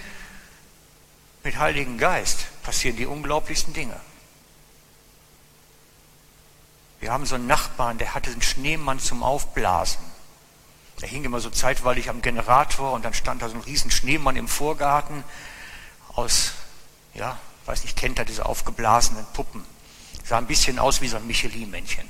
mit 1.43 1.58
Heiligen 1.58 1.99
Geist, 1.99 2.47
passieren 2.63 2.97
die 2.97 3.06
unglaublichsten 3.06 3.73
Dinge. 3.73 3.99
Wir 6.99 7.12
haben 7.12 7.26
so 7.26 7.36
einen 7.36 7.47
Nachbarn, 7.47 7.97
der 7.97 8.13
hatte 8.13 8.32
einen 8.32 8.41
Schneemann 8.41 8.99
zum 8.99 9.23
Aufblasen. 9.23 10.02
Der 11.02 11.10
hing 11.10 11.26
immer 11.26 11.41
so 11.41 11.49
zeitweilig 11.49 12.10
am 12.10 12.21
Generator 12.21 12.93
und 12.93 13.04
dann 13.04 13.13
stand 13.13 13.41
da 13.41 13.49
so 13.49 13.56
ein 13.56 13.62
riesen 13.62 13.91
Schneemann 13.91 14.38
im 14.38 14.47
Vorgarten 14.47 15.23
aus, 16.15 16.54
ja, 17.13 17.38
weiß 17.65 17.84
nicht, 17.84 17.97
kennt 17.97 18.19
er 18.19 18.26
diese 18.26 18.45
aufgeblasenen 18.45 19.26
Puppen. 19.34 19.65
Sah 20.23 20.38
ein 20.38 20.47
bisschen 20.47 20.80
aus 20.80 21.02
wie 21.02 21.10
so 21.10 21.17
ein 21.17 21.28
Michelin-Männchen. 21.28 22.08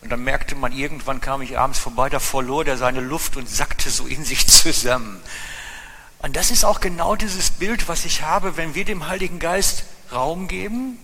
Und 0.00 0.10
dann 0.10 0.24
merkte 0.24 0.54
man, 0.54 0.72
irgendwann 0.72 1.20
kam 1.20 1.42
ich 1.42 1.58
abends 1.58 1.78
vorbei, 1.78 2.08
da 2.08 2.18
verlor 2.20 2.64
der 2.64 2.76
seine 2.76 3.00
Luft 3.00 3.36
und 3.36 3.48
sackte 3.48 3.90
so 3.90 4.06
in 4.06 4.24
sich 4.24 4.46
zusammen. 4.48 5.22
Und 6.22 6.36
das 6.36 6.52
ist 6.52 6.64
auch 6.64 6.80
genau 6.80 7.16
dieses 7.16 7.50
Bild, 7.50 7.88
was 7.88 8.04
ich 8.04 8.22
habe, 8.22 8.56
wenn 8.56 8.76
wir 8.76 8.84
dem 8.84 9.08
Heiligen 9.08 9.40
Geist 9.40 9.84
Raum 10.12 10.46
geben, 10.46 10.98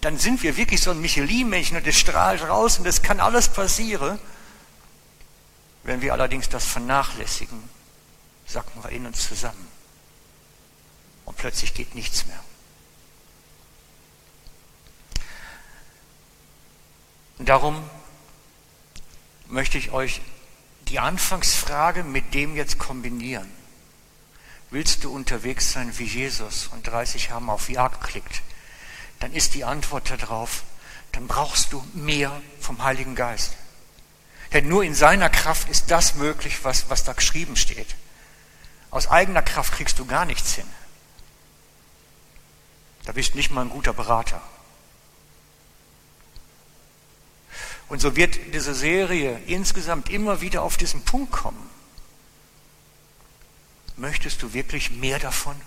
dann 0.00 0.18
sind 0.18 0.42
wir 0.42 0.56
wirklich 0.56 0.82
so 0.82 0.90
ein 0.90 1.00
Michelin-Männchen 1.00 1.76
und 1.76 1.86
es 1.86 1.96
strahlt 1.96 2.42
raus 2.42 2.78
und 2.78 2.86
es 2.86 3.00
kann 3.00 3.20
alles 3.20 3.48
passieren. 3.48 4.18
Wenn 5.84 6.02
wir 6.02 6.12
allerdings 6.12 6.48
das 6.48 6.66
vernachlässigen, 6.66 7.62
sacken 8.46 8.82
wir 8.82 8.90
in 8.90 9.06
uns 9.06 9.28
zusammen. 9.28 9.68
Und 11.24 11.36
plötzlich 11.36 11.72
geht 11.72 11.94
nichts 11.94 12.26
mehr. 12.26 12.40
Und 17.38 17.48
darum 17.48 17.82
möchte 19.46 19.78
ich 19.78 19.92
euch 19.92 20.20
die 20.88 20.98
Anfangsfrage 20.98 22.02
mit 22.02 22.34
dem 22.34 22.56
jetzt 22.56 22.78
kombinieren. 22.78 23.63
Willst 24.74 25.04
du 25.04 25.14
unterwegs 25.14 25.70
sein 25.70 25.96
wie 25.98 26.04
Jesus 26.04 26.66
und 26.66 26.84
30 26.88 27.30
haben 27.30 27.48
auf 27.48 27.68
Ja 27.68 27.86
geklickt? 27.86 28.42
Dann 29.20 29.32
ist 29.32 29.54
die 29.54 29.62
Antwort 29.62 30.10
darauf, 30.10 30.64
dann 31.12 31.28
brauchst 31.28 31.72
du 31.72 31.84
mehr 31.92 32.42
vom 32.58 32.82
Heiligen 32.82 33.14
Geist. 33.14 33.54
Denn 34.52 34.66
nur 34.66 34.82
in 34.82 34.96
seiner 34.96 35.30
Kraft 35.30 35.68
ist 35.68 35.92
das 35.92 36.16
möglich, 36.16 36.64
was, 36.64 36.90
was 36.90 37.04
da 37.04 37.12
geschrieben 37.12 37.54
steht. 37.54 37.86
Aus 38.90 39.06
eigener 39.06 39.42
Kraft 39.42 39.74
kriegst 39.74 40.00
du 40.00 40.06
gar 40.06 40.24
nichts 40.24 40.54
hin. 40.54 40.66
Da 43.04 43.12
bist 43.12 43.36
nicht 43.36 43.52
mal 43.52 43.60
ein 43.60 43.70
guter 43.70 43.92
Berater. 43.92 44.42
Und 47.88 48.00
so 48.00 48.16
wird 48.16 48.52
diese 48.52 48.74
Serie 48.74 49.40
insgesamt 49.46 50.10
immer 50.10 50.40
wieder 50.40 50.62
auf 50.62 50.76
diesen 50.76 51.04
Punkt 51.04 51.30
kommen. 51.30 51.73
Möchtest 53.96 54.42
du 54.42 54.52
wirklich 54.52 54.90
mehr 54.90 55.18
davon? 55.18 55.60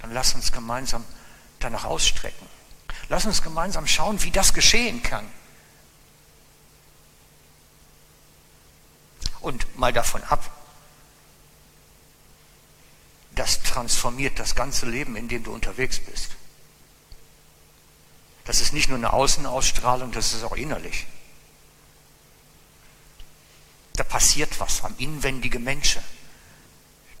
Dann 0.00 0.12
lass 0.12 0.34
uns 0.34 0.52
gemeinsam 0.52 1.04
danach 1.58 1.84
ausstrecken. 1.84 2.46
Lass 3.08 3.26
uns 3.26 3.42
gemeinsam 3.42 3.86
schauen, 3.86 4.22
wie 4.22 4.30
das 4.30 4.54
geschehen 4.54 5.02
kann. 5.02 5.26
Und 9.40 9.78
mal 9.78 9.92
davon 9.92 10.22
ab, 10.24 10.50
das 13.32 13.62
transformiert 13.62 14.38
das 14.38 14.54
ganze 14.54 14.86
Leben, 14.86 15.16
in 15.16 15.28
dem 15.28 15.44
du 15.44 15.52
unterwegs 15.52 15.98
bist. 15.98 16.32
Das 18.44 18.60
ist 18.60 18.72
nicht 18.72 18.88
nur 18.88 18.98
eine 18.98 19.12
Außenausstrahlung, 19.12 20.12
das 20.12 20.32
ist 20.32 20.42
auch 20.42 20.56
innerlich. 20.56 21.06
Da 23.94 24.04
passiert 24.04 24.60
was 24.60 24.82
am 24.82 24.94
inwendigen 24.98 25.62
Menschen. 25.62 26.02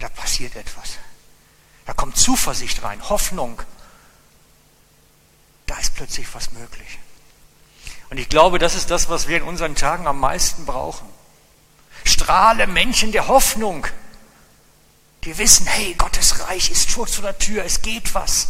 Da 0.00 0.08
passiert 0.08 0.56
etwas. 0.56 0.98
Da 1.86 1.92
kommt 1.92 2.16
Zuversicht 2.16 2.82
rein, 2.82 3.08
Hoffnung. 3.08 3.62
Da 5.66 5.76
ist 5.78 5.94
plötzlich 5.94 6.26
was 6.34 6.52
möglich. 6.52 6.98
Und 8.10 8.18
ich 8.18 8.28
glaube, 8.28 8.58
das 8.58 8.74
ist 8.74 8.90
das, 8.90 9.08
was 9.08 9.28
wir 9.28 9.36
in 9.36 9.44
unseren 9.44 9.76
Tagen 9.76 10.08
am 10.08 10.18
meisten 10.18 10.66
brauchen. 10.66 11.08
Strahle 12.04 12.66
Menschen 12.66 13.12
der 13.12 13.28
Hoffnung, 13.28 13.86
die 15.24 15.36
wissen, 15.38 15.66
hey, 15.66 15.94
Gottes 15.94 16.40
Reich 16.48 16.70
ist 16.70 16.90
vor 16.90 17.06
der 17.06 17.38
Tür, 17.38 17.64
es 17.64 17.82
geht 17.82 18.14
was. 18.14 18.48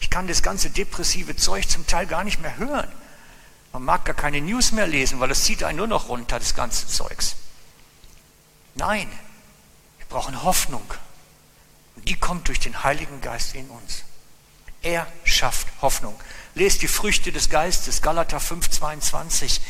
Ich 0.00 0.10
kann 0.10 0.26
das 0.26 0.42
ganze 0.42 0.70
depressive 0.70 1.36
Zeug 1.36 1.68
zum 1.68 1.86
Teil 1.86 2.06
gar 2.06 2.24
nicht 2.24 2.40
mehr 2.40 2.56
hören. 2.56 2.90
Man 3.72 3.84
mag 3.84 4.04
gar 4.04 4.14
keine 4.14 4.40
News 4.40 4.72
mehr 4.72 4.86
lesen, 4.86 5.20
weil 5.20 5.30
es 5.30 5.44
zieht 5.44 5.62
einen 5.62 5.78
nur 5.78 5.86
noch 5.86 6.08
runter, 6.08 6.38
das 6.38 6.54
ganze 6.54 6.88
Zeugs. 6.88 7.36
Nein, 8.74 9.08
brauchen 10.08 10.42
Hoffnung. 10.42 10.84
Und 11.96 12.08
die 12.08 12.16
kommt 12.16 12.48
durch 12.48 12.60
den 12.60 12.82
Heiligen 12.84 13.20
Geist 13.20 13.54
in 13.54 13.68
uns. 13.70 14.04
Er 14.82 15.06
schafft 15.24 15.68
Hoffnung. 15.82 16.18
Lest 16.54 16.82
die 16.82 16.88
Früchte 16.88 17.32
des 17.32 17.50
Geistes, 17.50 18.02
Galater 18.02 18.40
5, 18.40 18.70
22. 18.70 19.60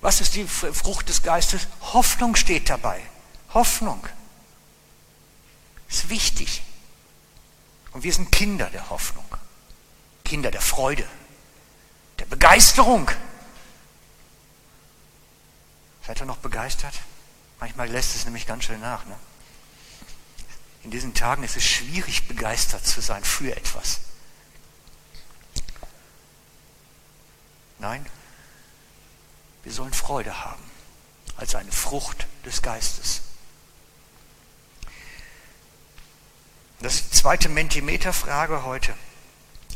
Was 0.00 0.20
ist 0.20 0.34
die 0.34 0.46
Frucht 0.46 1.08
des 1.08 1.22
Geistes? 1.22 1.68
Hoffnung 1.92 2.34
steht 2.34 2.68
dabei. 2.70 3.00
Hoffnung. 3.54 4.06
Ist 5.88 6.08
wichtig. 6.08 6.62
Und 7.92 8.02
wir 8.02 8.12
sind 8.12 8.32
Kinder 8.32 8.70
der 8.70 8.90
Hoffnung. 8.90 9.24
Kinder 10.24 10.50
der 10.50 10.62
Freude 10.62 11.06
der 12.18 12.26
Begeisterung. 12.26 13.10
Seid 16.06 16.20
ihr 16.20 16.26
noch 16.26 16.38
begeistert? 16.38 16.94
Manchmal 17.60 17.88
lässt 17.88 18.14
es 18.14 18.24
nämlich 18.24 18.46
ganz 18.46 18.64
schön 18.64 18.80
nach. 18.80 19.04
Ne? 19.06 19.16
In 20.84 20.90
diesen 20.90 21.14
Tagen 21.14 21.44
ist 21.44 21.56
es 21.56 21.64
schwierig, 21.64 22.26
begeistert 22.26 22.86
zu 22.86 23.00
sein 23.00 23.22
für 23.24 23.56
etwas. 23.56 24.00
Nein, 27.78 28.04
wir 29.62 29.72
sollen 29.72 29.92
Freude 29.92 30.44
haben 30.44 30.62
als 31.36 31.54
eine 31.54 31.72
Frucht 31.72 32.26
des 32.44 32.62
Geistes. 32.62 33.22
Das 36.80 36.94
ist 36.94 37.12
die 37.12 37.16
zweite 37.16 37.48
Mentimeter-Frage 37.48 38.64
heute. 38.64 38.94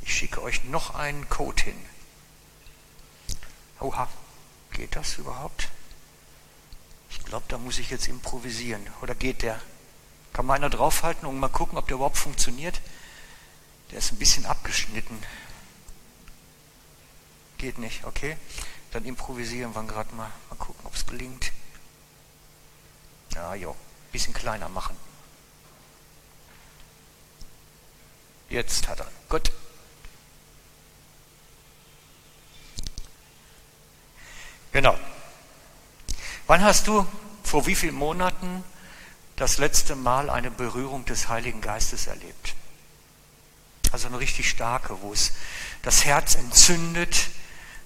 Ich 0.03 0.17
schicke 0.17 0.43
euch 0.43 0.65
noch 0.65 0.95
einen 0.95 1.29
Code 1.29 1.63
hin. 1.63 1.87
Oha, 3.81 4.09
geht 4.73 4.97
das 4.97 5.19
überhaupt? 5.19 5.69
Ich 7.11 7.25
glaube, 7.25 7.45
da 7.49 7.59
muss 7.59 7.79
ich 7.79 7.91
jetzt 7.91 8.09
improvisieren. 8.09 8.85
Oder 9.03 9.15
geht 9.15 9.43
der? 9.43 9.61
Kann 10.37 10.45
mal 10.45 10.53
einer 10.53 10.69
draufhalten 10.69 11.27
und 11.27 11.41
mal 11.41 11.49
gucken, 11.49 11.79
ob 11.79 11.87
der 11.87 11.95
überhaupt 11.95 12.19
funktioniert? 12.19 12.83
Der 13.91 14.01
ist 14.01 14.13
ein 14.13 14.19
bisschen 14.19 14.45
abgeschnitten. 14.45 15.19
Geht 17.57 17.79
nicht, 17.79 18.05
okay? 18.05 18.37
Dann 18.91 19.07
improvisieren 19.07 19.75
wir 19.75 19.83
gerade 19.85 20.15
mal. 20.15 20.31
Mal 20.51 20.57
gucken, 20.57 20.85
ob 20.85 20.95
es 20.95 21.07
gelingt. 21.07 21.53
Ja, 23.33 23.55
jo, 23.55 23.75
bisschen 24.13 24.35
kleiner 24.35 24.69
machen. 24.69 24.95
Jetzt 28.51 28.89
hat 28.89 29.01
er. 29.01 29.11
Gut. 29.31 29.51
Genau. 34.73 34.99
Wann 36.47 36.63
hast 36.63 36.87
du 36.89 37.07
vor 37.43 37.65
wie 37.67 37.75
vielen 37.75 37.95
Monaten 37.95 38.63
das 39.37 39.59
letzte 39.59 39.95
Mal 39.97 40.31
eine 40.31 40.51
Berührung 40.51 41.05
des 41.05 41.29
Heiligen 41.29 41.61
Geistes 41.61 42.07
erlebt? 42.07 42.55
Also 43.93 44.09
eine 44.09 44.19
richtig 44.19 44.51
starke, 44.51 45.01
wo 45.03 45.13
es 45.13 45.33
das 45.83 46.05
Herz 46.05 46.35
entzündet, 46.35 47.29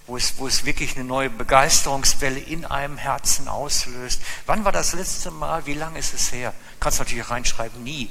wo 0.06 0.16
es, 0.16 0.38
wo 0.38 0.46
es 0.46 0.64
wirklich 0.64 0.96
eine 0.96 1.04
neue 1.04 1.30
Begeisterungswelle 1.30 2.40
in 2.40 2.64
einem 2.64 2.96
Herzen 2.96 3.48
auslöst. 3.48 4.22
Wann 4.46 4.64
war 4.64 4.72
das 4.72 4.92
letzte 4.92 5.30
Mal? 5.30 5.66
Wie 5.66 5.74
lange 5.74 5.98
ist 5.98 6.14
es 6.14 6.32
her? 6.32 6.54
Kannst 6.80 6.98
natürlich 6.98 7.30
reinschreiben, 7.30 7.82
nie. 7.82 8.10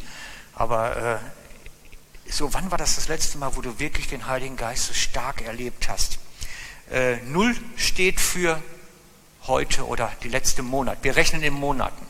Aber 0.54 0.96
äh, 0.96 1.18
so, 2.32 2.54
wann 2.54 2.70
war 2.72 2.78
das 2.78 2.96
das 2.96 3.08
letzte 3.08 3.38
Mal, 3.38 3.56
wo 3.56 3.62
du 3.62 3.80
wirklich 3.80 4.08
den 4.08 4.28
Heiligen 4.28 4.56
Geist 4.56 4.88
so 4.88 4.94
stark 4.94 5.42
erlebt 5.42 5.90
hast? 5.90 6.20
Äh, 6.92 7.18
Null 7.24 7.56
steht 7.76 8.20
für 8.20 8.62
heute 9.48 9.86
oder 9.88 10.12
die 10.24 10.30
letzte 10.30 10.62
Monat. 10.62 11.00
Wir 11.02 11.16
rechnen 11.16 11.42
in 11.44 11.54
Monaten. 11.54 12.06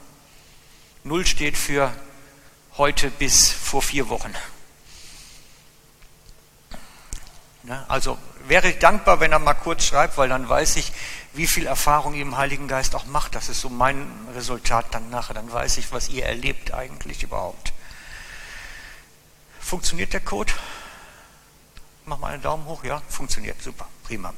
Null 1.10 1.26
steht 1.26 1.58
für 1.58 1.92
heute 2.78 3.10
bis 3.10 3.50
vor 3.50 3.82
vier 3.82 4.10
Wochen. 4.10 4.32
Ne? 7.64 7.84
Also 7.90 8.16
wäre 8.46 8.70
ich 8.70 8.78
dankbar, 8.78 9.20
wenn 9.20 9.32
er 9.32 9.40
mal 9.40 9.56
kurz 9.56 9.86
schreibt, 9.86 10.20
weil 10.20 10.30
dann 10.30 10.48
weiß 10.48 10.76
ich, 10.76 10.92
wie 11.34 11.48
viel 11.48 11.66
Erfahrung 11.66 12.14
ihr 12.14 12.22
im 12.22 12.38
Heiligen 12.38 12.68
Geist 12.68 12.94
auch 12.94 13.06
macht. 13.06 13.34
Das 13.34 13.50
ist 13.50 13.60
so 13.60 13.70
mein 13.70 14.08
Resultat 14.36 14.86
dann 14.92 15.10
nachher. 15.10 15.34
Dann 15.34 15.52
weiß 15.52 15.78
ich, 15.78 15.92
was 15.92 16.10
ihr 16.10 16.28
erlebt 16.28 16.76
eigentlich 16.76 17.24
überhaupt. 17.24 17.74
Funktioniert 19.60 20.14
der 20.14 20.22
Code? 20.22 20.54
Mach 22.06 22.20
mal 22.20 22.34
einen 22.34 22.44
Daumen 22.44 22.66
hoch, 22.66 22.84
ja? 22.84 23.02
Funktioniert, 23.10 23.60
super, 23.64 23.88
prima. 24.04 24.32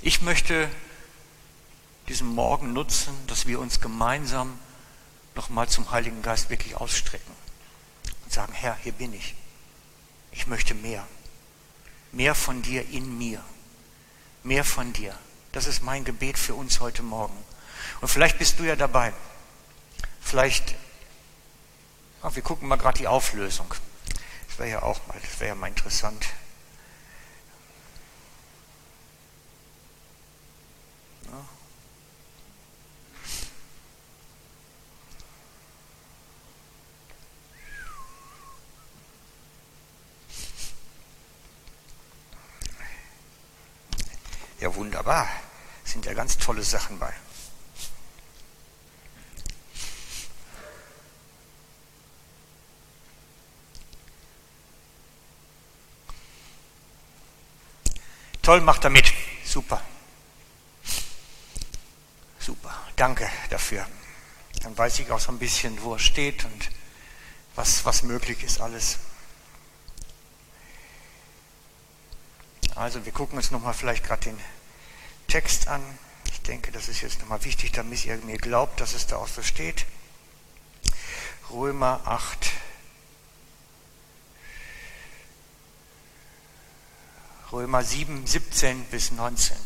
Ich 0.00 0.22
möchte 0.22 0.70
diesen 2.08 2.28
Morgen 2.28 2.72
nutzen, 2.72 3.14
dass 3.26 3.46
wir 3.46 3.60
uns 3.60 3.80
gemeinsam 3.80 4.58
nochmal 5.34 5.68
zum 5.68 5.90
Heiligen 5.90 6.22
Geist 6.22 6.50
wirklich 6.50 6.76
ausstrecken 6.76 7.32
und 8.24 8.32
sagen, 8.32 8.52
Herr, 8.52 8.76
hier 8.82 8.92
bin 8.92 9.12
ich. 9.12 9.34
Ich 10.32 10.46
möchte 10.46 10.74
mehr. 10.74 11.06
Mehr 12.12 12.34
von 12.34 12.62
dir 12.62 12.88
in 12.88 13.18
mir. 13.18 13.42
Mehr 14.42 14.64
von 14.64 14.92
dir. 14.92 15.18
Das 15.52 15.66
ist 15.66 15.82
mein 15.82 16.04
Gebet 16.04 16.38
für 16.38 16.54
uns 16.54 16.80
heute 16.80 17.02
Morgen. 17.02 17.36
Und 18.00 18.08
vielleicht 18.08 18.38
bist 18.38 18.58
du 18.58 18.64
ja 18.64 18.76
dabei. 18.76 19.12
Vielleicht, 20.20 20.74
ach, 22.22 22.34
wir 22.34 22.42
gucken 22.42 22.68
mal 22.68 22.76
gerade 22.76 22.98
die 22.98 23.08
Auflösung. 23.08 23.72
Das 24.48 24.58
wäre 24.58 24.70
ja 24.70 24.82
auch 24.82 25.06
mal, 25.06 25.18
das 25.20 25.40
wäre 25.40 25.48
ja 25.48 25.54
mal 25.54 25.68
interessant. 25.68 26.26
Ja, 44.66 44.74
wunderbar. 45.06 45.28
Sind 45.84 46.04
ja 46.04 46.14
ganz 46.14 46.36
tolle 46.36 46.62
Sachen 46.62 46.98
bei. 46.98 47.12
Toll, 58.42 58.60
macht 58.60 58.84
er 58.84 58.90
mit. 58.90 59.12
Super. 59.44 59.80
Super. 62.38 62.74
Danke 62.96 63.28
dafür. 63.50 63.86
Dann 64.62 64.76
weiß 64.76 65.00
ich 65.00 65.10
auch 65.10 65.20
so 65.20 65.32
ein 65.32 65.38
bisschen, 65.38 65.80
wo 65.82 65.94
er 65.94 65.98
steht 65.98 66.44
und 66.44 66.70
was, 67.54 67.84
was 67.84 68.02
möglich 68.02 68.42
ist 68.42 68.60
alles. 68.60 68.98
Also 72.74 73.04
wir 73.04 73.12
gucken 73.12 73.38
uns 73.38 73.50
nochmal 73.50 73.74
vielleicht 73.74 74.04
gerade 74.04 74.24
den 74.24 74.38
Text 75.28 75.68
an. 75.68 75.82
Ich 76.30 76.40
denke, 76.42 76.72
das 76.72 76.88
ist 76.88 77.00
jetzt 77.00 77.20
nochmal 77.20 77.44
wichtig, 77.44 77.72
damit 77.72 78.04
ihr 78.04 78.16
mir 78.18 78.38
glaubt, 78.38 78.80
dass 78.80 78.94
es 78.94 79.06
da 79.06 79.16
auch 79.16 79.28
so 79.28 79.42
steht. 79.42 79.86
Römer 81.50 82.00
8. 82.04 82.52
Römer 87.52 87.82
7, 87.84 88.26
17 88.26 88.84
bis 88.86 89.12
19. 89.12 89.56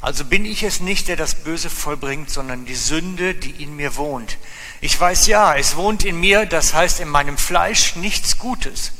Also 0.00 0.24
bin 0.24 0.44
ich 0.44 0.62
es 0.62 0.80
nicht, 0.80 1.08
der 1.08 1.16
das 1.16 1.34
Böse 1.34 1.70
vollbringt, 1.70 2.28
sondern 2.28 2.66
die 2.66 2.74
Sünde, 2.74 3.34
die 3.34 3.62
in 3.62 3.76
mir 3.76 3.96
wohnt. 3.96 4.38
Ich 4.80 4.98
weiß 4.98 5.26
ja, 5.28 5.54
es 5.56 5.76
wohnt 5.76 6.04
in 6.04 6.20
mir, 6.20 6.46
das 6.46 6.74
heißt 6.74 7.00
in 7.00 7.08
meinem 7.08 7.38
Fleisch 7.38 7.96
nichts 7.96 8.38
Gutes. 8.38 8.92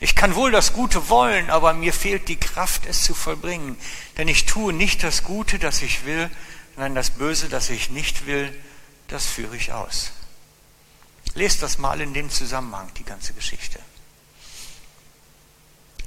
Ich 0.00 0.14
kann 0.14 0.34
wohl 0.36 0.50
das 0.52 0.72
Gute 0.72 1.08
wollen, 1.08 1.50
aber 1.50 1.72
mir 1.72 1.92
fehlt 1.92 2.28
die 2.28 2.38
Kraft, 2.38 2.86
es 2.86 3.02
zu 3.02 3.14
vollbringen. 3.14 3.76
Denn 4.16 4.28
ich 4.28 4.46
tue 4.46 4.72
nicht 4.72 5.02
das 5.02 5.24
Gute, 5.24 5.58
das 5.58 5.82
ich 5.82 6.04
will, 6.04 6.30
sondern 6.74 6.94
das 6.94 7.10
Böse, 7.10 7.48
das 7.48 7.70
ich 7.70 7.90
nicht 7.90 8.26
will, 8.26 8.54
das 9.08 9.26
führe 9.26 9.56
ich 9.56 9.72
aus. 9.72 10.12
Lest 11.34 11.62
das 11.62 11.78
mal 11.78 12.00
in 12.00 12.14
dem 12.14 12.30
Zusammenhang, 12.30 12.88
die 12.96 13.04
ganze 13.04 13.32
Geschichte. 13.32 13.80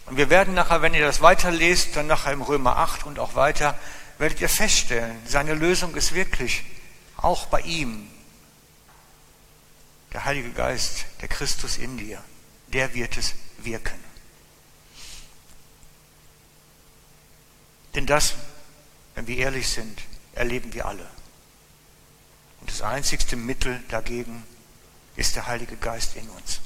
Und 0.06 0.18
wir 0.18 0.30
werden 0.30 0.54
nachher, 0.54 0.82
wenn 0.82 0.94
ihr 0.94 1.06
das 1.06 1.22
weiterlest, 1.22 1.96
dann 1.96 2.08
nachher 2.08 2.34
im 2.34 2.42
Römer 2.42 2.78
8 2.78 3.06
und 3.06 3.20
auch 3.20 3.36
weiter, 3.36 3.78
werdet 4.18 4.40
ihr 4.40 4.50
feststellen, 4.50 5.18
seine 5.26 5.54
Lösung 5.54 5.96
ist 5.96 6.14
wirklich 6.14 6.64
auch 7.18 7.48
bei 7.48 7.62
ihm. 7.62 8.08
Der 10.14 10.26
Heilige 10.26 10.52
Geist, 10.52 11.06
der 11.22 11.28
Christus 11.28 11.78
in 11.78 11.98
dir, 11.98 12.22
der 12.68 12.94
wird 12.94 13.18
es 13.18 13.34
wirken. 13.66 14.00
Denn 17.96 18.06
das, 18.06 18.36
wenn 19.16 19.28
wir 19.28 19.38
ehrlich 19.38 19.68
sind, 19.68 20.02
erleben 20.34 20.74
wir 20.74 20.86
alle. 20.86 21.08
Und 22.62 22.70
das 22.70 22.82
einzigste 22.82 23.36
Mittel 23.36 23.84
dagegen 23.90 24.44
ist 25.16 25.36
der 25.36 25.48
Heilige 25.48 25.76
Geist 25.76 26.16
in 26.16 26.30
uns. 26.30 26.62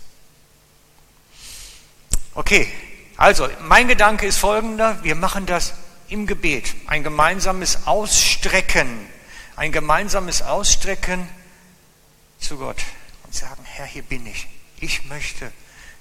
Okay, 2.35 2.71
also 3.17 3.47
mein 3.61 3.87
Gedanke 3.87 4.27
ist 4.27 4.37
folgender, 4.37 5.01
wir 5.03 5.15
machen 5.15 5.45
das 5.45 5.73
im 6.09 6.27
Gebet, 6.27 6.75
ein 6.87 7.03
gemeinsames 7.03 7.87
Ausstrecken, 7.87 9.07
ein 9.55 9.71
gemeinsames 9.71 10.41
Ausstrecken 10.41 11.27
zu 12.39 12.57
Gott 12.57 12.83
und 13.23 13.33
sagen, 13.33 13.63
Herr, 13.63 13.85
hier 13.85 14.03
bin 14.03 14.27
ich. 14.27 14.47
Ich 14.77 15.05
möchte 15.05 15.51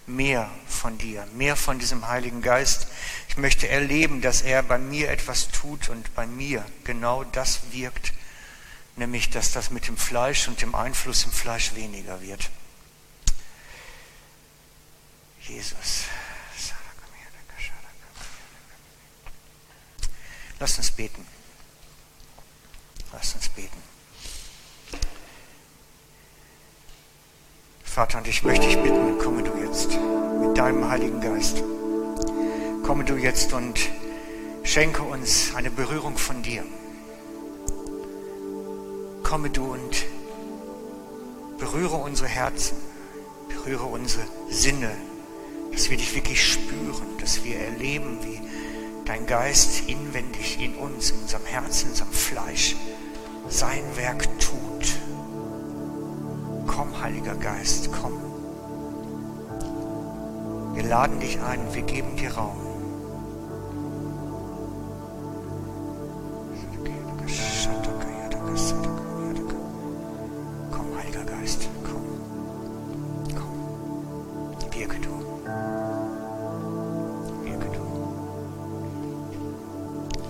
mehr 0.06 0.50
von 0.66 0.98
dir, 0.98 1.26
mehr 1.34 1.56
von 1.56 1.78
diesem 1.78 2.08
Heiligen 2.08 2.42
Geist. 2.42 2.88
Ich 3.28 3.36
möchte 3.36 3.68
erleben, 3.68 4.20
dass 4.20 4.42
er 4.42 4.62
bei 4.62 4.78
mir 4.78 5.10
etwas 5.10 5.48
tut 5.48 5.88
und 5.88 6.14
bei 6.14 6.26
mir 6.26 6.64
genau 6.84 7.24
das 7.24 7.60
wirkt, 7.72 8.12
nämlich 8.96 9.30
dass 9.30 9.52
das 9.52 9.70
mit 9.70 9.88
dem 9.88 9.96
Fleisch 9.96 10.48
und 10.48 10.60
dem 10.60 10.74
Einfluss 10.74 11.24
im 11.24 11.32
Fleisch 11.32 11.74
weniger 11.74 12.20
wird. 12.20 12.50
Jesus. 15.40 16.04
Lass 20.60 20.78
uns 20.78 20.90
beten. 20.92 21.26
Lass 23.12 23.34
uns 23.34 23.48
beten. 23.50 23.93
Vater, 27.94 28.18
und 28.18 28.26
ich 28.26 28.42
möchte 28.42 28.66
dich 28.66 28.76
bitten, 28.82 29.18
komme 29.18 29.44
du 29.44 29.52
jetzt 29.56 29.96
mit 30.40 30.58
deinem 30.58 30.90
Heiligen 30.90 31.20
Geist. 31.20 31.62
Komme 32.82 33.04
du 33.04 33.14
jetzt 33.14 33.52
und 33.52 33.78
schenke 34.64 35.02
uns 35.02 35.54
eine 35.54 35.70
Berührung 35.70 36.18
von 36.18 36.42
dir. 36.42 36.64
Komme 39.22 39.48
du 39.48 39.74
und 39.74 40.06
berühre 41.56 41.94
unsere 41.94 42.28
Herzen, 42.28 42.76
berühre 43.48 43.84
unsere 43.84 44.24
Sinne, 44.50 44.90
dass 45.70 45.88
wir 45.88 45.96
dich 45.96 46.16
wirklich 46.16 46.44
spüren, 46.44 47.06
dass 47.20 47.44
wir 47.44 47.60
erleben, 47.60 48.18
wie 48.24 48.40
dein 49.04 49.24
Geist 49.24 49.88
inwendig 49.88 50.58
in 50.60 50.74
uns, 50.74 51.12
in 51.12 51.18
unserem 51.20 51.44
Herzen, 51.44 51.84
in 51.84 51.90
unserem 51.90 52.12
Fleisch 52.12 52.74
sein 53.48 53.84
Werk 53.94 54.24
tut. 54.40 54.73
Komm, 56.66 57.00
Heiliger 57.02 57.34
Geist, 57.34 57.90
komm. 57.92 58.12
Wir 60.74 60.82
laden 60.82 61.20
dich 61.20 61.40
ein, 61.40 61.60
wir 61.72 61.82
geben 61.82 62.16
dir 62.16 62.34
Raum. 62.34 62.56
Komm, 70.70 70.86
Heiliger 70.96 71.24
Geist, 71.24 71.68
komm. 71.84 72.02
Komm. 73.34 73.56
Du. 74.60 74.76
Wirke 74.76 74.96
du. 74.98 75.14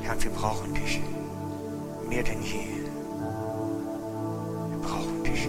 Herr, 0.03 0.23
wir 0.23 0.31
brauchen 0.31 0.75
dich. 0.75 1.01
Mehr 2.09 2.23
denn 2.23 2.43
je. 2.43 2.67
Wir 4.71 4.79
brauchen 4.83 5.25
dich. 5.25 5.49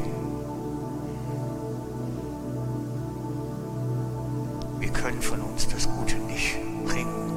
Uns 5.55 5.67
das 5.69 5.87
Gute 5.89 6.15
nicht 6.17 6.57
bringen. 6.83 7.31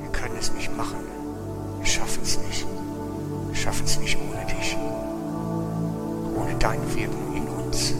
Wir 0.00 0.10
können 0.10 0.36
es 0.40 0.50
nicht 0.54 0.74
machen. 0.74 1.00
Wir 1.80 1.86
schaffen 1.86 2.22
es 2.22 2.38
nicht. 2.38 2.66
Wir 3.48 3.54
schaffen 3.54 3.84
es 3.84 3.98
nicht 3.98 4.16
ohne 4.16 4.46
dich. 4.46 4.74
Ohne 6.34 6.54
dein 6.58 6.80
Wirken 6.94 7.36
in 7.36 7.46
uns. 7.46 7.92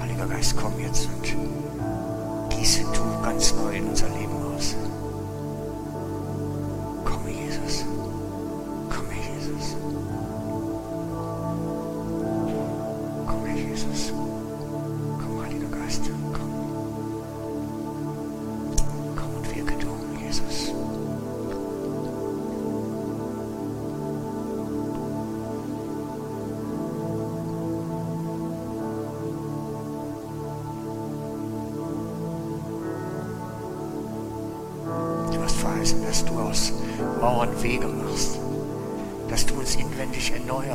Heiliger 0.00 0.26
Geist, 0.26 0.56
komm 0.56 0.72
jetzt 0.80 1.06
und 1.06 1.55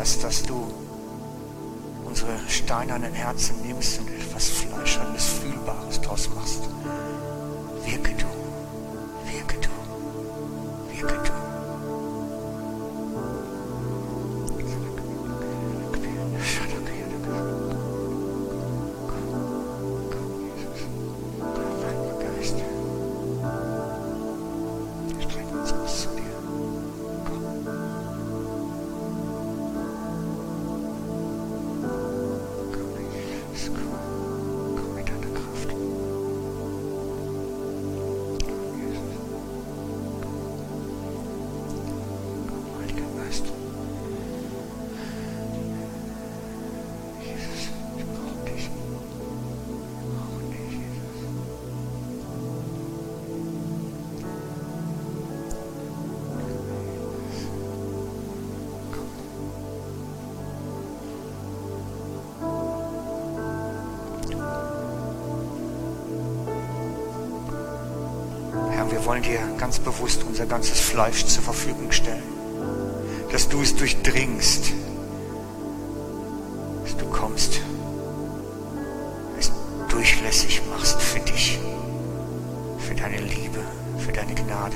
erneuerst, 0.01 0.23
dass 0.23 0.43
du 0.43 0.73
unsere 2.05 2.37
steinernen 2.49 3.13
Herzen 3.13 3.55
nimmst 3.61 3.99
und 3.99 4.09
etwas 4.09 4.49
Fleischernes, 4.49 5.25
Fühlbares 5.25 6.01
draus 6.01 6.29
machst. 6.33 6.63
Wirke 7.85 8.15
du, 8.15 8.25
wirke 9.31 9.57
du, 9.59 10.97
wirke 10.97 11.23
du. 11.23 11.50
Ganz 69.71 69.85
bewusst 69.85 70.25
unser 70.27 70.45
ganzes 70.45 70.81
Fleisch 70.81 71.25
zur 71.27 71.43
Verfügung 71.43 71.93
stellen, 71.93 72.23
dass 73.31 73.47
du 73.47 73.61
es 73.61 73.73
durchdringst, 73.73 74.73
dass 76.83 76.97
du 76.97 77.05
kommst, 77.05 77.61
es 79.39 79.49
durchlässig 79.87 80.61
machst 80.69 81.01
für 81.01 81.21
dich, 81.21 81.57
für 82.79 82.95
deine 82.95 83.19
Liebe, 83.19 83.59
für 83.97 84.11
deine 84.11 84.35
Gnade, 84.35 84.75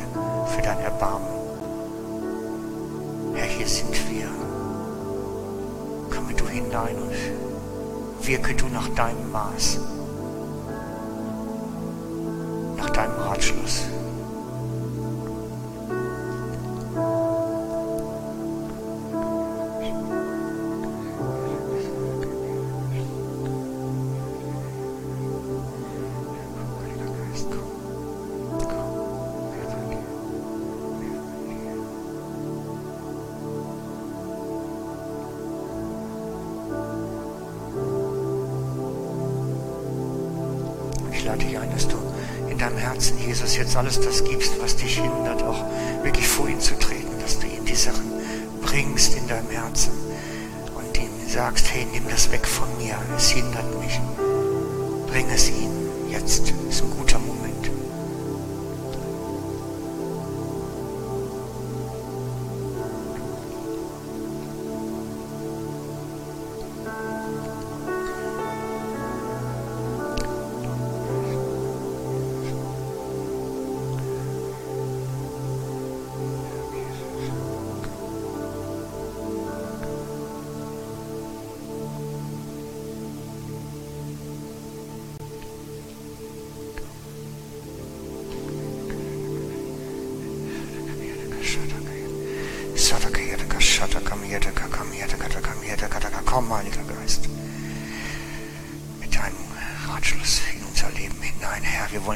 für 0.56 0.62
dein 0.62 0.80
Erbarmen. 0.80 1.28
Herr, 3.34 3.48
hier 3.48 3.68
sind 3.68 3.98
wir. 4.10 4.30
Komme 6.10 6.34
du 6.36 6.48
hinein 6.48 6.96
und 6.96 8.26
wirke 8.26 8.56
du 8.56 8.70
nach 8.70 8.88
deinem 8.96 9.30
Maß, 9.30 9.78
jetzt 43.58 43.76
alles 43.78 44.00
das 44.00 44.24
gibst, 44.24 44.45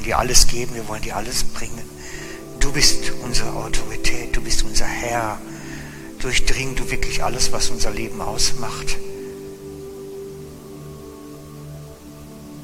dir 0.09 0.17
alles 0.17 0.47
geben, 0.47 0.73
wir 0.73 0.87
wollen 0.87 1.03
dir 1.03 1.15
alles 1.15 1.43
bringen. 1.43 1.83
Du 2.59 2.71
bist 2.71 3.11
unsere 3.23 3.53
Autorität, 3.53 4.35
du 4.35 4.41
bist 4.41 4.63
unser 4.63 4.87
Herr. 4.87 5.39
Durchdring 6.17 6.75
du 6.75 6.89
wirklich 6.89 7.23
alles, 7.23 7.51
was 7.51 7.69
unser 7.69 7.91
Leben 7.91 8.19
ausmacht. 8.19 8.97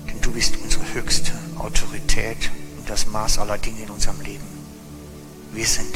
Denn 0.08 0.20
du 0.22 0.32
bist 0.32 0.56
unsere 0.64 0.92
höchste 0.96 1.34
Autorität 1.58 2.50
und 2.80 2.90
das 2.90 3.06
Maß 3.06 3.38
aller 3.38 3.60
Dinge 3.60 3.84
in 3.84 3.92
unserem 3.92 4.20
Leben. 4.22 4.48
Wir 5.54 5.68
sind 5.68 5.95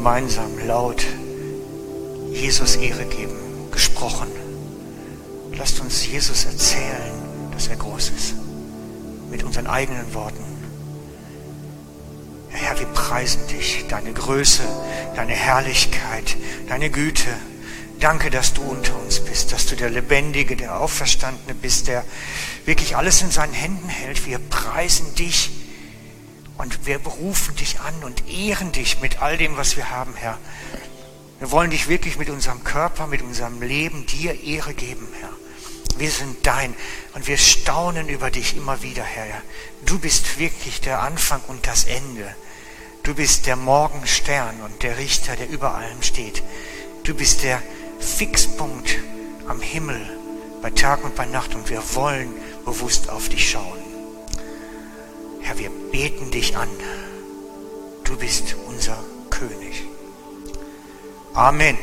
gemeinsam 0.00 0.66
laut 0.66 1.04
Jesus 2.32 2.76
Ehre 2.76 3.04
geben, 3.04 3.36
gesprochen. 3.70 4.28
Lasst 5.52 5.78
uns 5.80 6.06
Jesus 6.06 6.46
erzählen, 6.46 7.12
dass 7.52 7.68
er 7.68 7.76
groß 7.76 8.08
ist, 8.16 8.34
mit 9.30 9.44
unseren 9.44 9.66
eigenen 9.66 10.14
Worten. 10.14 10.42
Herr, 12.48 12.78
wir 12.78 12.86
preisen 12.86 13.46
dich, 13.48 13.84
deine 13.90 14.14
Größe, 14.14 14.62
deine 15.16 15.34
Herrlichkeit, 15.34 16.34
deine 16.66 16.88
Güte. 16.88 17.28
Danke, 18.00 18.30
dass 18.30 18.54
du 18.54 18.62
unter 18.62 18.98
uns 19.02 19.20
bist, 19.20 19.52
dass 19.52 19.66
du 19.66 19.76
der 19.76 19.90
Lebendige, 19.90 20.56
der 20.56 20.80
Auferstandene 20.80 21.54
bist, 21.54 21.88
der 21.88 22.04
wirklich 22.64 22.96
alles 22.96 23.20
in 23.20 23.30
seinen 23.30 23.52
Händen 23.52 23.90
hält. 23.90 24.24
Wir 24.24 24.38
preisen 24.38 25.14
dich 25.16 25.50
und 26.60 26.84
wir 26.84 26.98
berufen 26.98 27.56
dich 27.56 27.80
an 27.80 28.04
und 28.04 28.28
ehren 28.28 28.70
dich 28.70 29.00
mit 29.00 29.22
all 29.22 29.38
dem, 29.38 29.56
was 29.56 29.76
wir 29.76 29.90
haben, 29.90 30.14
Herr. 30.14 30.38
Wir 31.38 31.50
wollen 31.50 31.70
dich 31.70 31.88
wirklich 31.88 32.18
mit 32.18 32.28
unserem 32.28 32.62
Körper, 32.64 33.06
mit 33.06 33.22
unserem 33.22 33.62
Leben 33.62 34.04
dir 34.04 34.38
Ehre 34.44 34.74
geben, 34.74 35.08
Herr. 35.20 35.30
Wir 35.96 36.10
sind 36.10 36.46
dein 36.46 36.74
und 37.14 37.26
wir 37.26 37.38
staunen 37.38 38.10
über 38.10 38.30
dich 38.30 38.58
immer 38.58 38.82
wieder, 38.82 39.02
Herr. 39.02 39.40
Du 39.86 39.98
bist 39.98 40.38
wirklich 40.38 40.82
der 40.82 41.00
Anfang 41.00 41.40
und 41.48 41.66
das 41.66 41.84
Ende. 41.84 42.34
Du 43.04 43.14
bist 43.14 43.46
der 43.46 43.56
Morgenstern 43.56 44.60
und 44.60 44.82
der 44.82 44.98
Richter, 44.98 45.36
der 45.36 45.48
über 45.48 45.74
allem 45.74 46.02
steht. 46.02 46.42
Du 47.04 47.14
bist 47.14 47.42
der 47.42 47.62
Fixpunkt 48.00 48.98
am 49.48 49.62
Himmel 49.62 50.06
bei 50.60 50.68
Tag 50.68 51.04
und 51.04 51.14
bei 51.16 51.24
Nacht 51.24 51.54
und 51.54 51.70
wir 51.70 51.82
wollen 51.94 52.34
bewusst 52.66 53.08
auf 53.08 53.30
dich 53.30 53.50
schauen. 53.50 53.79
Herr, 55.42 55.58
wir 55.58 55.70
beten 55.92 56.30
dich 56.30 56.56
an. 56.56 56.68
Du 58.04 58.16
bist 58.16 58.56
unser 58.68 59.02
König. 59.30 59.84
Amen. 61.34 61.78